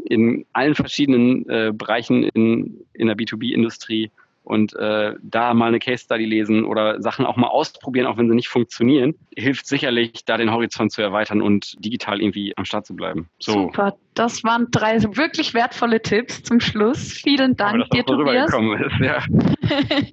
in 0.05 0.47
allen 0.53 0.75
verschiedenen 0.75 1.49
äh, 1.49 1.73
Bereichen 1.73 2.23
in, 2.23 2.85
in 2.93 3.07
der 3.07 3.17
B2B-Industrie 3.17 4.11
und 4.47 4.77
äh, 4.77 5.15
da 5.23 5.55
mal 5.55 5.67
eine 5.67 5.81
Case 5.81 6.05
Study 6.05 6.25
lesen 6.25 6.65
oder 6.65 7.03
Sachen 7.03 7.27
auch 7.27 7.37
mal 7.37 7.49
ausprobieren, 7.49 8.07
auch 8.07 8.17
wenn 8.17 8.29
sie 8.29 8.35
nicht 8.35 8.49
funktionieren, 8.49 9.15
hilft 9.37 9.67
sicherlich, 9.67 10.25
da 10.25 10.37
den 10.37 10.53
Horizont 10.53 10.93
zu 10.93 11.03
erweitern 11.03 11.43
und 11.43 11.75
digital 11.85 12.21
irgendwie 12.23 12.57
am 12.57 12.65
Start 12.65 12.87
zu 12.87 12.95
bleiben. 12.95 13.29
So. 13.41 13.53
Super, 13.53 13.97
das 14.15 14.45
waren 14.45 14.69
drei 14.71 15.03
wirklich 15.03 15.53
wertvolle 15.53 16.01
Tipps 16.01 16.45
zum 16.45 16.61
Schluss. 16.61 17.13
Vielen 17.13 17.57
Dank 17.57 17.91
dir, 17.91 18.05
Tobias. 18.05 18.53
Ist, 18.53 19.01
ja. 19.01 19.19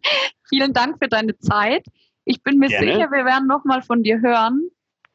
Vielen 0.49 0.73
Dank 0.73 0.97
für 0.97 1.07
deine 1.07 1.37
Zeit. 1.37 1.85
Ich 2.25 2.41
bin 2.41 2.57
mir 2.57 2.69
Gerne. 2.69 2.93
sicher, 2.93 3.11
wir 3.11 3.25
werden 3.25 3.47
noch 3.47 3.65
mal 3.65 3.83
von 3.83 4.01
dir 4.01 4.19
hören, 4.19 4.67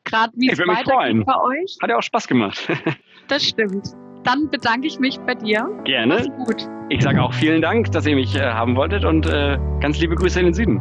gerade 0.05 0.33
wie 0.37 0.51
es 0.51 0.59
weitergeht 0.59 1.27
bei 1.27 1.41
euch. 1.41 1.77
Hat 1.83 1.91
ja 1.91 1.97
auch 1.97 2.03
Spaß 2.03 2.29
gemacht. 2.29 2.69
das 3.29 3.45
stimmt. 3.45 3.89
Dann 4.25 4.51
bedanke 4.51 4.87
ich 4.87 4.99
mich 4.99 5.19
bei 5.21 5.35
dir. 5.35 5.69
Gerne. 5.85 6.15
Mach's 6.15 6.47
gut. 6.47 6.69
Ich 6.91 7.03
sage 7.03 7.23
auch 7.23 7.35
vielen 7.35 7.63
Dank, 7.63 7.93
dass 7.93 8.07
ihr 8.07 8.15
mich 8.15 8.35
äh, 8.35 8.41
haben 8.41 8.77
wolltet 8.77 9.05
und 9.05 9.27
äh, 9.27 9.59
ganz 9.81 10.01
liebe 10.01 10.15
Grüße 10.15 10.41
in 10.41 10.47
den 10.47 10.55
Süden. 10.55 10.81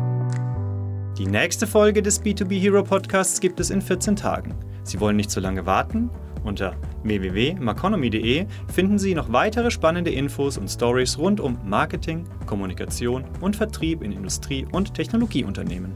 Die 1.17 1.25
nächste 1.25 1.65
Folge 1.65 2.01
des 2.01 2.23
B2B 2.23 2.59
Hero 2.59 2.83
Podcasts 2.83 3.39
gibt 3.39 3.59
es 3.59 3.71
in 3.71 3.81
14 3.81 4.15
Tagen. 4.15 4.55
Sie 4.83 4.99
wollen 4.99 5.17
nicht 5.17 5.31
zu 5.31 5.39
lange 5.39 5.65
warten? 5.65 6.09
Unter 6.43 6.75
www.maconomy.de 7.03 8.45
finden 8.73 8.97
Sie 8.99 9.15
noch 9.15 9.33
weitere 9.33 9.69
spannende 9.69 10.11
Infos 10.11 10.57
und 10.57 10.69
Stories 10.69 11.17
rund 11.17 11.41
um 11.41 11.57
Marketing, 11.65 12.23
Kommunikation 12.45 13.25
und 13.41 13.55
Vertrieb 13.55 14.01
in 14.01 14.13
Industrie- 14.13 14.65
und 14.71 14.93
Technologieunternehmen. 14.93 15.93